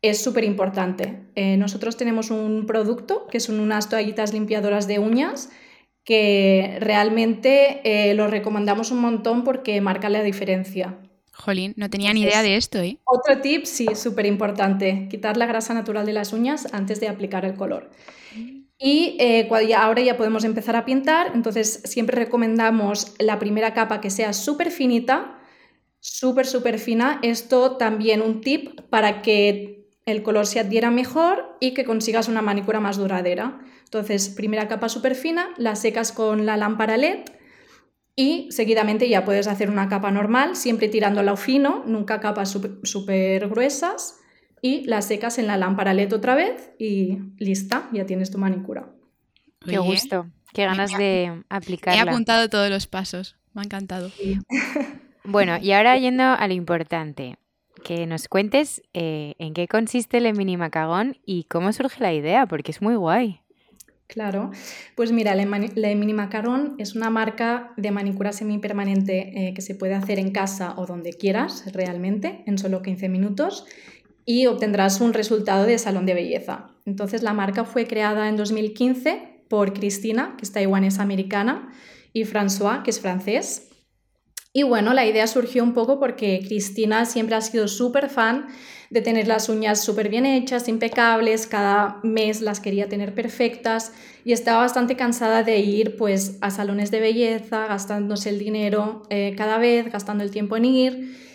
[0.02, 1.20] es súper importante.
[1.56, 5.50] nosotros tenemos un producto que son unas toallitas limpiadoras de uñas
[6.04, 10.98] que realmente lo recomendamos un montón porque marca la diferencia.
[11.36, 12.98] Jolín, no tenía ni idea de esto, ¿eh?
[13.04, 17.44] Otro tip, sí, súper importante, quitar la grasa natural de las uñas antes de aplicar
[17.44, 17.90] el color.
[18.78, 24.10] Y eh, ahora ya podemos empezar a pintar, entonces siempre recomendamos la primera capa que
[24.10, 25.38] sea súper finita,
[26.00, 27.18] súper, súper fina.
[27.22, 32.42] Esto también un tip para que el color se adhiera mejor y que consigas una
[32.42, 33.60] manicura más duradera.
[33.84, 37.24] Entonces, primera capa súper fina, la secas con la lámpara LED
[38.16, 42.50] y seguidamente ya puedes hacer una capa normal, siempre tirando a fino, nunca capas
[42.82, 44.18] súper gruesas.
[44.62, 48.90] Y la secas en la lámpara LED otra vez y lista, ya tienes tu manicura.
[49.60, 52.00] Qué gusto, qué ganas de aplicarla.
[52.00, 54.10] He apuntado todos los pasos, me ha encantado.
[55.28, 57.36] Bueno, y ahora yendo a lo importante,
[57.82, 62.46] que nos cuentes eh, en qué consiste el mini macagón y cómo surge la idea,
[62.46, 63.40] porque es muy guay.
[64.06, 64.52] Claro,
[64.94, 69.94] pues mira, Le, Mini Macaron es una marca de manicura semipermanente eh, que se puede
[69.94, 73.66] hacer en casa o donde quieras realmente, en solo 15 minutos,
[74.24, 76.70] y obtendrás un resultado de salón de belleza.
[76.84, 81.72] Entonces la marca fue creada en 2015 por Cristina, que es taiwanesa americana,
[82.12, 83.68] y François, que es francés.
[84.52, 88.46] Y bueno, la idea surgió un poco porque Cristina siempre ha sido súper fan
[88.90, 93.92] de tener las uñas súper bien hechas, impecables, cada mes las quería tener perfectas
[94.24, 99.34] y estaba bastante cansada de ir pues a salones de belleza, gastándose el dinero eh,
[99.36, 101.26] cada vez, gastando el tiempo en ir.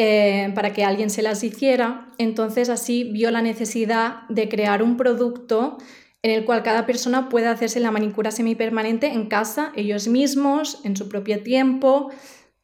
[0.00, 2.12] Eh, para que alguien se las hiciera.
[2.18, 5.76] Entonces así vio la necesidad de crear un producto
[6.22, 10.96] en el cual cada persona pueda hacerse la manicura semipermanente en casa, ellos mismos, en
[10.96, 12.10] su propio tiempo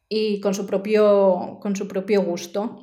[0.07, 2.81] y con su propio, con su propio gusto.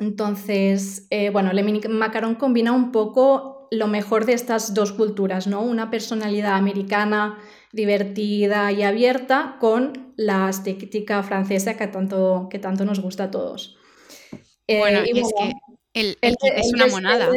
[0.00, 5.46] Entonces, eh, bueno, el mini macarón combina un poco lo mejor de estas dos culturas,
[5.46, 5.62] ¿no?
[5.62, 7.38] Una personalidad americana
[7.72, 13.76] divertida y abierta con la estética francesa que tanto, que tanto nos gusta a todos.
[14.66, 15.52] Eh, bueno, y es que
[15.92, 17.30] el, es una monada.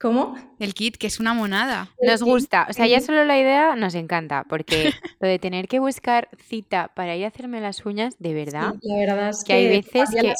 [0.00, 0.36] ¿Cómo?
[0.58, 1.88] El kit, que es una monada.
[2.02, 4.90] Nos gusta, o sea, ya solo la idea nos encanta, porque
[5.20, 8.88] lo de tener que buscar cita para ir a hacerme las uñas, de verdad, Sí,
[8.88, 10.34] la verdad es que hay veces que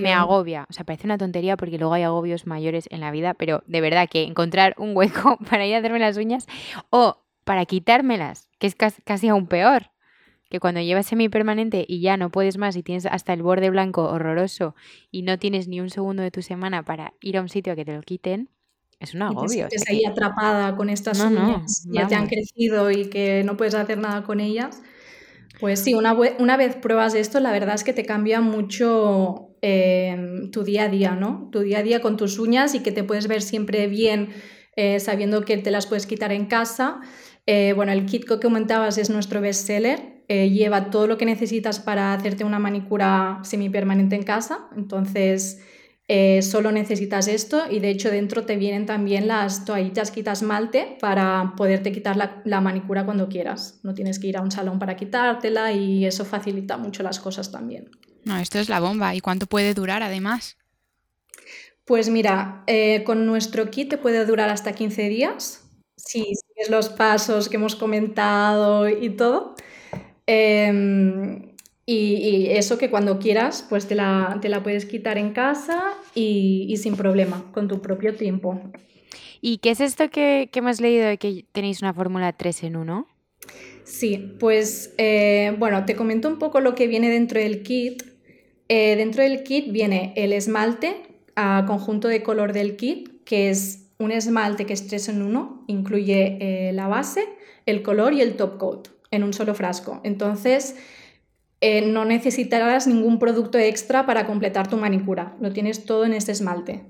[0.00, 0.66] me agobia.
[0.70, 3.80] O sea, parece una tontería porque luego hay agobios mayores en la vida, pero de
[3.80, 6.46] verdad que encontrar un hueco para ir a hacerme las uñas
[6.90, 9.90] o para quitármelas, que es cas- casi aún peor.
[10.50, 14.04] Que cuando llevas semipermanente y ya no puedes más y tienes hasta el borde blanco
[14.04, 14.74] horroroso
[15.10, 17.76] y no tienes ni un segundo de tu semana para ir a un sitio a
[17.76, 18.50] que te lo quiten,
[19.02, 19.48] es un agobio.
[19.48, 23.06] sea sientes que- ahí atrapada con estas No, no, uñas, ya te han crecido y
[23.06, 24.82] que no puedes hacer nada con ellas.
[25.60, 30.48] Pues sí, una, una vez pruebas esto, la verdad es que te cambia mucho eh,
[30.50, 31.48] tu día a día, ¿no?
[31.52, 34.30] Tu día a día con tus uñas y que te puedes ver siempre bien
[34.74, 37.00] eh, sabiendo que te las puedes quitar en casa.
[37.46, 40.10] Eh, bueno, el kit que comentabas es nuestro bestseller.
[40.28, 44.60] eh, lleva todo lo que necesitas para hacerte una manicura semipermanente en casa.
[44.76, 45.60] Entonces,
[46.14, 50.98] eh, solo necesitas esto y de hecho dentro te vienen también las toallitas quita esmalte
[51.00, 53.80] para poderte quitar la, la manicura cuando quieras.
[53.82, 57.50] No tienes que ir a un salón para quitártela y eso facilita mucho las cosas
[57.50, 57.88] también.
[58.26, 59.14] No, esto es la bomba.
[59.14, 60.58] ¿Y cuánto puede durar además?
[61.86, 65.64] Pues mira, eh, con nuestro kit te puede durar hasta 15 días,
[65.96, 69.54] si sigues los pasos que hemos comentado y todo.
[70.26, 71.51] Em,
[71.86, 75.82] y, y eso que cuando quieras, pues te la, te la puedes quitar en casa
[76.14, 78.60] y, y sin problema, con tu propio tiempo.
[79.40, 82.76] ¿Y qué es esto que, que hemos leído de que tenéis una fórmula 3 en
[82.76, 83.08] 1?
[83.84, 88.04] Sí, pues eh, bueno, te comento un poco lo que viene dentro del kit.
[88.68, 90.94] Eh, dentro del kit viene el esmalte
[91.34, 95.64] a conjunto de color del kit, que es un esmalte que es 3 en 1,
[95.66, 97.24] incluye eh, la base,
[97.66, 100.00] el color y el top coat en un solo frasco.
[100.04, 100.76] Entonces,
[101.62, 106.32] eh, no necesitarás ningún producto extra para completar tu manicura, lo tienes todo en este
[106.32, 106.84] esmalte.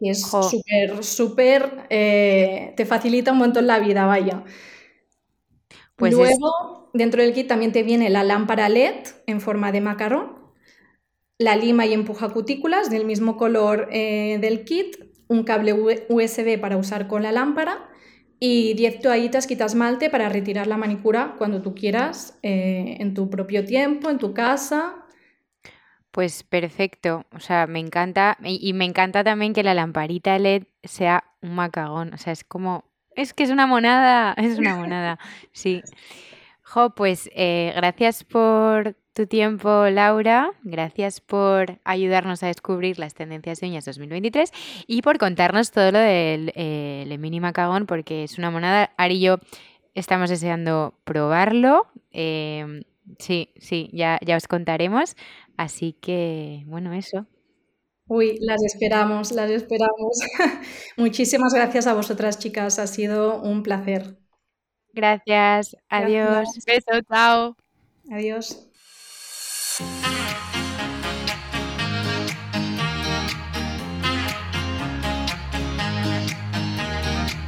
[0.00, 4.44] Y es súper, súper, eh, te facilita un montón la vida, vaya.
[5.96, 8.94] Pues es- Luego, dentro del kit también te viene la lámpara LED
[9.26, 10.36] en forma de macarrón,
[11.38, 14.96] la lima y empuja cutículas del mismo color eh, del kit,
[15.28, 15.72] un cable
[16.08, 17.88] USB para usar con la lámpara
[18.40, 23.30] y 10 toallitas quita esmalte para retirar la manicura cuando tú quieras, eh, en tu
[23.30, 25.04] propio tiempo, en tu casa.
[26.10, 31.24] Pues perfecto, o sea, me encanta y, me encanta también que la lamparita LED sea
[31.42, 32.84] un macagón, o sea, es como,
[33.16, 35.18] es que es una monada, es una monada,
[35.52, 35.82] sí.
[36.62, 43.60] Jo, pues eh, gracias por tu tiempo, Laura, gracias por ayudarnos a descubrir las tendencias
[43.60, 44.50] de uñas 2023
[44.86, 48.90] y por contarnos todo lo del eh, Le Mini Macagón, porque es una monada.
[48.96, 49.38] Ari y yo
[49.94, 51.86] estamos deseando probarlo.
[52.10, 52.82] eh,
[53.18, 55.16] sí, sí, ya, ya os contaremos.
[55.56, 57.26] Así que, bueno, eso.
[58.06, 60.18] Uy, las esperamos, las esperamos.
[60.96, 64.18] Muchísimas gracias a vosotras, chicas, ha sido un placer.
[64.92, 66.28] Gracias, adiós.
[66.28, 66.64] Gracias.
[66.66, 67.56] Beso, chao.
[68.10, 68.73] Adiós.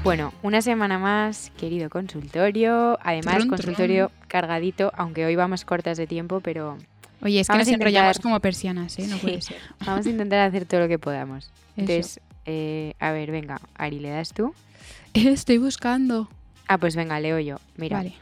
[0.03, 2.99] Bueno, una semana más, querido consultorio.
[3.03, 6.79] Además, consultorio cargadito, aunque hoy vamos cortas de tiempo, pero
[7.23, 9.07] Oye, es que nos enrollamos como persianas, ¿eh?
[9.09, 9.23] No Sí.
[9.23, 9.57] puede ser.
[9.85, 11.51] vamos a intentar hacer todo lo que podamos.
[11.77, 14.55] Entonces, eh, a ver, venga, Ari, ¿le das tú?
[15.15, 16.29] Estoy buscando.
[16.69, 17.57] Ah, pues venga, leo yo.
[17.77, 18.15] Mira, Vale.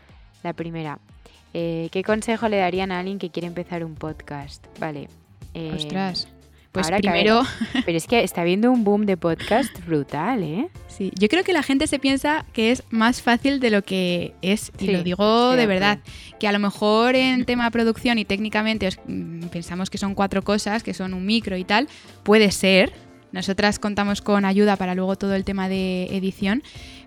[0.42, 0.98] la primera.
[1.54, 4.64] Eh, ¿Qué consejo le darían a alguien que quiere empezar un podcast?
[4.80, 5.08] Vale.
[5.54, 6.28] eh, Ostras.
[6.72, 7.42] Pues ahora primero,
[7.86, 10.68] Pero es que está habiendo un boom de podcast brutal, ¿eh?
[10.88, 14.34] sí, yo creo que la gente se piensa que es más fácil de lo que
[14.42, 16.00] es, y Sí, lo digo de verdad,
[16.40, 20.42] que a lo mejor en tema producción y técnicamente os- mm, pensamos que son cuatro
[20.42, 21.86] cosas, que son un micro y tal,
[22.24, 22.92] puede ser.
[23.30, 26.64] Nosotras contamos con ayuda para luego todo el tema de edición,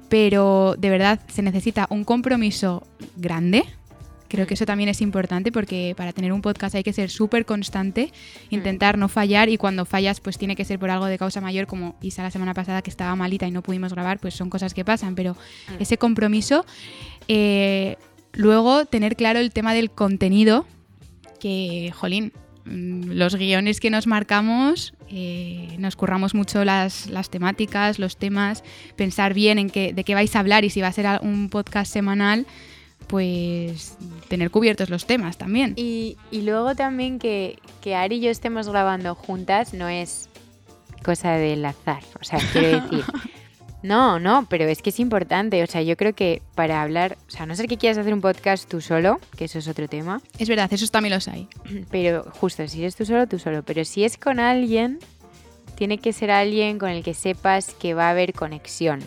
[0.08, 2.88] pero de verdad se necesita un compromiso
[3.18, 3.66] grande.
[4.28, 7.46] Creo que eso también es importante porque para tener un podcast hay que ser súper
[7.46, 8.12] constante,
[8.50, 11.66] intentar no fallar y cuando fallas pues tiene que ser por algo de causa mayor
[11.68, 14.74] como Isa la semana pasada que estaba malita y no pudimos grabar, pues son cosas
[14.74, 15.34] que pasan, pero
[15.70, 15.82] Mm.
[15.82, 16.66] ese compromiso,
[17.28, 17.96] eh,
[18.34, 20.66] luego tener claro el tema del contenido,
[21.40, 22.34] que, jolín,
[22.66, 28.64] mm, los guiones que nos marcamos, eh, nos curramos mucho las, las temáticas, los temas,
[28.96, 31.50] pensar bien en qué, de qué vais a hablar y si va a ser un
[31.50, 32.46] podcast semanal,
[33.08, 33.98] pues
[34.28, 35.74] tener cubiertos los temas también.
[35.76, 40.30] Y, y luego también que, que Ari y yo estemos grabando juntas no es
[41.04, 42.04] cosa del azar.
[42.20, 43.04] O sea, quiero decir.
[43.84, 45.64] No, no, pero es que es importante.
[45.64, 48.14] O sea, yo creo que para hablar, o sea, a no ser que quieras hacer
[48.14, 51.48] un podcast tú solo, que eso es otro tema, Es verdad, esos también los hay.
[51.92, 53.64] pero justo, si eres tú solo, tú solo.
[53.64, 55.00] Pero si es con alguien,
[55.76, 59.00] tiene que ser alguien con el que sepas que va a haber conexión.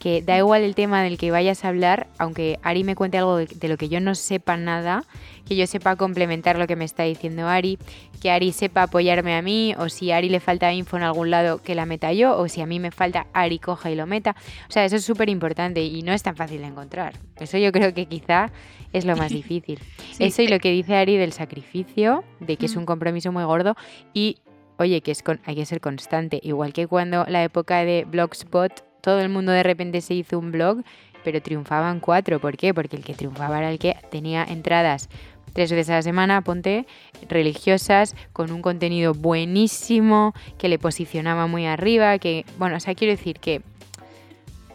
[0.00, 3.36] Que da igual el tema del que vayas a hablar, aunque Ari me cuente algo
[3.36, 5.04] de, de lo que yo no sepa nada,
[5.46, 7.78] que yo sepa complementar lo que me está diciendo Ari,
[8.22, 11.28] que Ari sepa apoyarme a mí, o si a Ari le falta info en algún
[11.30, 14.06] lado, que la meta yo, o si a mí me falta, Ari coja y lo
[14.06, 14.34] meta.
[14.70, 17.12] O sea, eso es súper importante y no es tan fácil de encontrar.
[17.38, 18.50] Eso yo creo que quizá
[18.94, 19.78] es lo más difícil.
[20.12, 20.24] Sí.
[20.24, 22.78] Eso y lo que dice Ari del sacrificio, de que es Mm.
[22.78, 23.76] un compromiso muy gordo
[24.14, 24.38] y,
[24.78, 26.40] oye, que es con- hay que ser constante.
[26.42, 30.52] Igual que cuando la época de Blogspot, todo el mundo de repente se hizo un
[30.52, 30.82] blog,
[31.24, 32.40] pero triunfaban cuatro.
[32.40, 32.72] ¿Por qué?
[32.72, 35.08] Porque el que triunfaba era el que tenía entradas
[35.52, 36.86] tres veces a la semana, ponte,
[37.28, 43.10] religiosas, con un contenido buenísimo, que le posicionaba muy arriba, que, bueno, o sea, quiero
[43.12, 43.62] decir que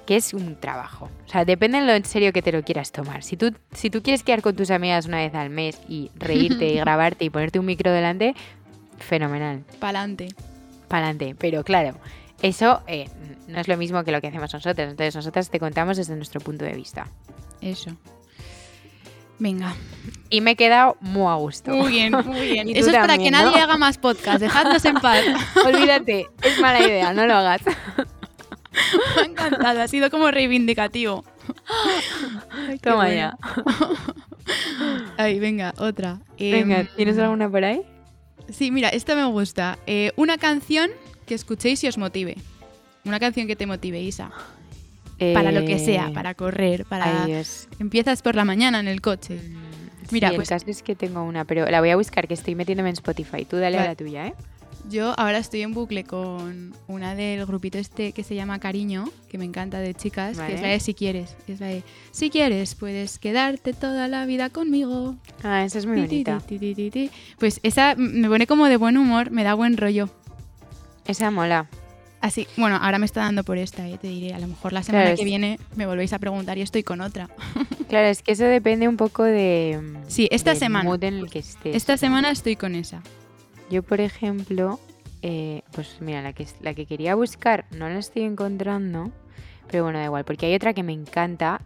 [0.05, 1.09] que es un trabajo.
[1.25, 3.23] O sea, depende de lo en serio que te lo quieras tomar.
[3.23, 6.67] Si tú, si tú quieres quedar con tus amigas una vez al mes y reírte
[6.67, 8.35] y grabarte y ponerte un micro delante,
[8.99, 10.27] fenomenal, Pa'lante.
[10.87, 11.35] pa'lante.
[11.39, 11.95] Pero claro,
[12.41, 13.09] eso eh,
[13.47, 14.89] no es lo mismo que lo que hacemos nosotras.
[14.91, 17.07] Entonces nosotras te contamos desde nuestro punto de vista.
[17.61, 17.91] Eso.
[19.37, 19.73] Venga.
[20.29, 21.71] Y me he quedado muy a gusto.
[21.71, 22.69] Muy bien, muy bien.
[22.69, 24.39] Eso es para que nadie haga más podcast.
[24.39, 25.23] Dejadnos en paz.
[25.65, 27.61] Olvídate, es mala idea, no lo hagas.
[29.15, 29.81] Me ha encantado.
[29.81, 31.23] Ha sido como reivindicativo.
[32.67, 33.13] Ay, Toma bueno.
[33.15, 33.37] ya.
[35.17, 36.19] Ay, venga, otra.
[36.37, 37.81] Venga, Em, ¿tienes alguna por ahí?
[38.49, 39.79] Sí, mira, esta me gusta.
[39.87, 40.89] Eh, una canción
[41.25, 42.37] que escuchéis y os motive.
[43.03, 44.31] Una canción que te motive, Isa.
[45.33, 47.25] Para lo que sea, Eh, para correr, para...
[47.79, 49.39] Empiezas por la mañana en el coche.
[50.11, 52.33] Mira, sí, pues- el caso es que tengo una, pero la voy a buscar, que
[52.33, 53.45] estoy metiéndome en Spotify.
[53.45, 53.87] Tú dale Vale.
[53.87, 54.33] a la tuya, ¿eh?
[54.87, 59.39] Yo ahora estoy en bucle con una del grupito este que se llama Cariño, que
[59.39, 61.35] me encanta de chicas, que es la de Si quieres.
[61.47, 65.15] que Es la de Si quieres, puedes quedarte toda la vida conmigo.
[65.43, 66.39] Ah, esa es muy Ti, bonita.
[66.45, 66.59] ti,
[66.91, 67.09] ti.
[67.39, 70.07] Pues esa me pone como de buen humor, me da buen rollo.
[71.07, 71.67] Esa mola.
[72.21, 74.33] Así, bueno, ahora me está dando por esta, eh, te diré.
[74.33, 76.83] A lo mejor la semana Claro, que es- viene me volvéis a preguntar y estoy
[76.83, 77.29] con otra.
[77.87, 79.79] Claro, es que eso depende un poco de.
[80.07, 80.89] Sí, esta del semana.
[80.89, 81.75] mood en el que estés.
[81.75, 83.03] Esta semana estoy con esa.
[83.69, 84.79] Yo, por ejemplo,
[85.21, 89.11] eh, pues mira, la que, la que quería buscar no la estoy encontrando,
[89.69, 91.61] pero bueno, da igual, porque hay otra que me encanta,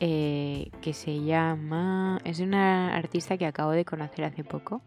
[0.00, 2.20] eh, que se llama...
[2.24, 4.82] Es una artista que acabo de conocer hace poco,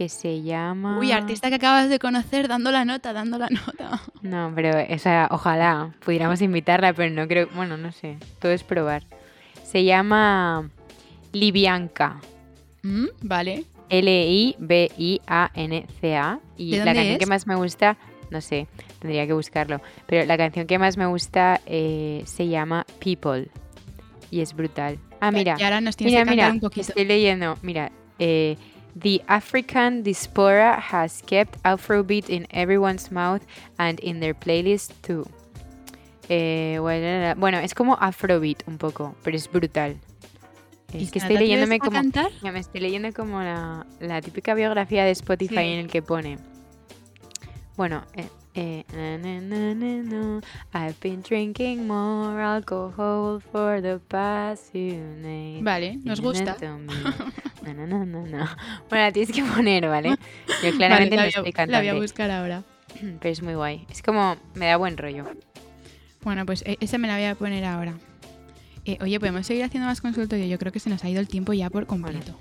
[0.00, 0.98] que se llama...
[0.98, 4.00] Uy, artista que acabas de conocer, dando la nota, dando la nota.
[4.22, 9.02] No, pero esa, ojalá pudiéramos invitarla, pero no creo, bueno, no sé, todo es probar.
[9.62, 10.70] Se llama
[11.32, 12.18] Libianca.
[12.82, 13.66] Mm, Vale.
[15.10, 16.40] L-I-B-I-A-N-C-A.
[16.56, 17.98] Y ¿De la canción que más me gusta,
[18.30, 18.68] no sé,
[19.00, 19.82] tendría que buscarlo.
[20.06, 23.50] Pero la canción que más me gusta eh, se llama People.
[24.30, 24.98] Y es brutal.
[25.20, 25.56] Ah, mira.
[25.58, 26.88] Y ahora nos tienes Mira, que mira, un poquito.
[26.88, 27.58] estoy leyendo.
[27.60, 28.56] Mira, eh,
[28.98, 33.42] The African diaspora has kept Afrobeat in everyone's mouth
[33.78, 35.24] and in their playlist too.
[36.28, 39.96] Eh, bueno, bueno, es como Afrobeat un poco, pero es brutal.
[40.92, 41.96] ¿Y Es que estoy leyéndome ¿quieres a como...
[42.22, 42.32] cantar?
[42.42, 45.60] Ya me estoy leyendo como la, la típica biografía de Spotify Sí.
[45.72, 46.38] en el que pone.
[47.76, 50.40] Bueno, eh, eh, na, na, na,
[50.74, 55.62] I've been drinking more alcohol for the past few.
[55.62, 56.56] Vale, nos gusta.
[57.62, 58.56] Na, na, na, na.
[58.88, 60.10] Bueno, la tienes que poner, ¿vale?
[60.64, 62.64] Yo claramente Vale, no la, estoy a, la voy a buscar ahora.
[63.20, 63.86] pero es muy guay.
[63.90, 65.26] Es como, me da buen rollo.
[66.22, 67.94] Bueno, pues eh, esa me la voy a poner ahora.
[68.84, 70.46] Eh, oye, podemos seguir haciendo más consultorio.
[70.46, 72.36] Yo creo que se nos ha ido el tiempo ya por completo.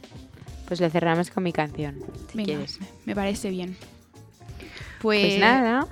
[0.68, 1.96] Pues lo cerramos con mi canción,
[2.32, 2.80] si Venga, quieres.
[3.06, 3.76] me parece bien.
[5.02, 5.88] Pues, Pues nada.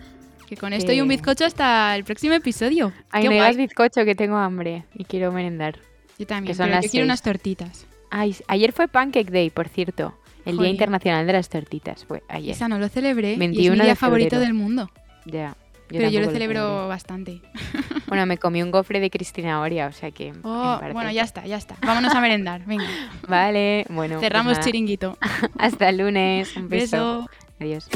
[0.48, 2.94] que con esto y un bizcocho hasta el próximo episodio.
[3.12, 5.80] Ay, no bizcocho que tengo hambre y quiero merendar.
[6.18, 7.86] Yo también, que son pero las yo quiero unas tortitas.
[8.10, 10.18] Ay, ayer fue Pancake Day, por cierto.
[10.46, 10.70] El Día.
[10.70, 12.52] Internacional de las Tortitas fue ayer.
[12.52, 14.90] Esa no lo celebré y es 21 mi de día favorito del mundo.
[15.26, 15.58] Ya.
[15.90, 17.42] pero yo lo celebro bastante.
[18.08, 20.32] Bueno, me comí un gofre de Cristina Oria, o sea que.
[20.44, 21.76] Oh, bueno, ya está, ya está.
[21.86, 22.64] Vámonos a merendar.
[22.66, 22.88] Venga,
[23.28, 24.14] Vale, bueno.
[24.16, 25.18] pues cerramos chiringuito.
[25.60, 26.56] Hasta el lunes.
[26.56, 27.28] Un beso.
[27.28, 27.30] Beso.
[27.60, 27.90] Adiós.